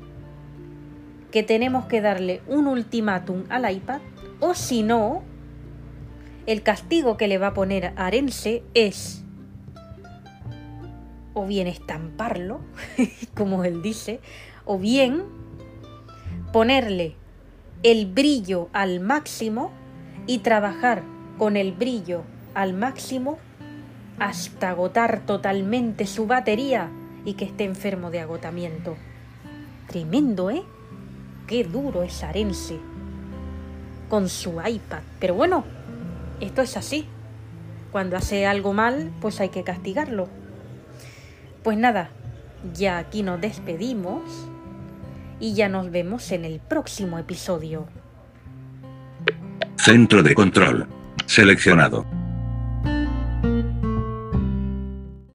que 1.31 1.43
tenemos 1.43 1.87
que 1.87 2.01
darle 2.01 2.43
un 2.47 2.67
ultimátum 2.67 3.45
al 3.49 3.71
iPad 3.71 4.01
o 4.41 4.55
si 4.55 4.83
no, 4.83 5.23
el 6.47 6.63
castigo 6.63 7.17
que 7.17 7.29
le 7.29 7.39
va 7.39 7.49
a 7.49 7.55
poner 7.55 7.93
Arense 7.97 8.63
es 8.75 9.24
o 11.35 11.47
bien 11.47 11.67
estamparlo, 11.67 12.61
como 13.35 13.65
él 13.65 13.83
dice, 13.83 14.21
o 14.65 14.79
bien 14.79 15.25
ponerle 16.53 17.17
el 17.83 18.07
brillo 18.07 18.69
al 18.73 19.01
máximo 19.01 19.73
y 20.27 20.39
trabajar 20.39 21.03
con 21.37 21.57
el 21.57 21.73
brillo 21.73 22.23
al 22.55 22.73
máximo 22.73 23.39
hasta 24.19 24.71
agotar 24.71 25.27
totalmente 25.27 26.07
su 26.07 26.27
batería 26.27 26.91
y 27.25 27.35
que 27.35 27.45
esté 27.45 27.65
enfermo 27.65 28.11
de 28.11 28.21
agotamiento. 28.21 28.97
Tremendo, 29.89 30.51
¿eh? 30.51 30.63
Qué 31.47 31.65
duro 31.65 32.03
es 32.03 32.23
Arense 32.23 32.79
con 34.09 34.29
su 34.29 34.61
iPad. 34.65 35.03
Pero 35.19 35.35
bueno, 35.35 35.65
esto 36.41 36.63
es 36.63 36.77
así. 36.77 37.07
Cuando 37.91 38.17
hace 38.17 38.47
algo 38.47 38.73
mal, 38.73 39.13
pues 39.21 39.41
hay 39.41 39.49
que 39.49 39.65
castigarlo. 39.65 40.29
Pues 41.65 41.79
nada, 41.79 42.11
ya 42.75 42.99
aquí 42.99 43.23
nos 43.23 43.41
despedimos 43.41 44.21
y 45.41 45.55
ya 45.55 45.71
nos 45.71 45.91
vemos 45.91 46.31
en 46.31 46.45
el 46.45 46.61
próximo 46.61 47.19
episodio. 47.19 47.87
Centro 49.77 50.23
de 50.23 50.35
control. 50.35 50.87
Seleccionado. 51.25 52.05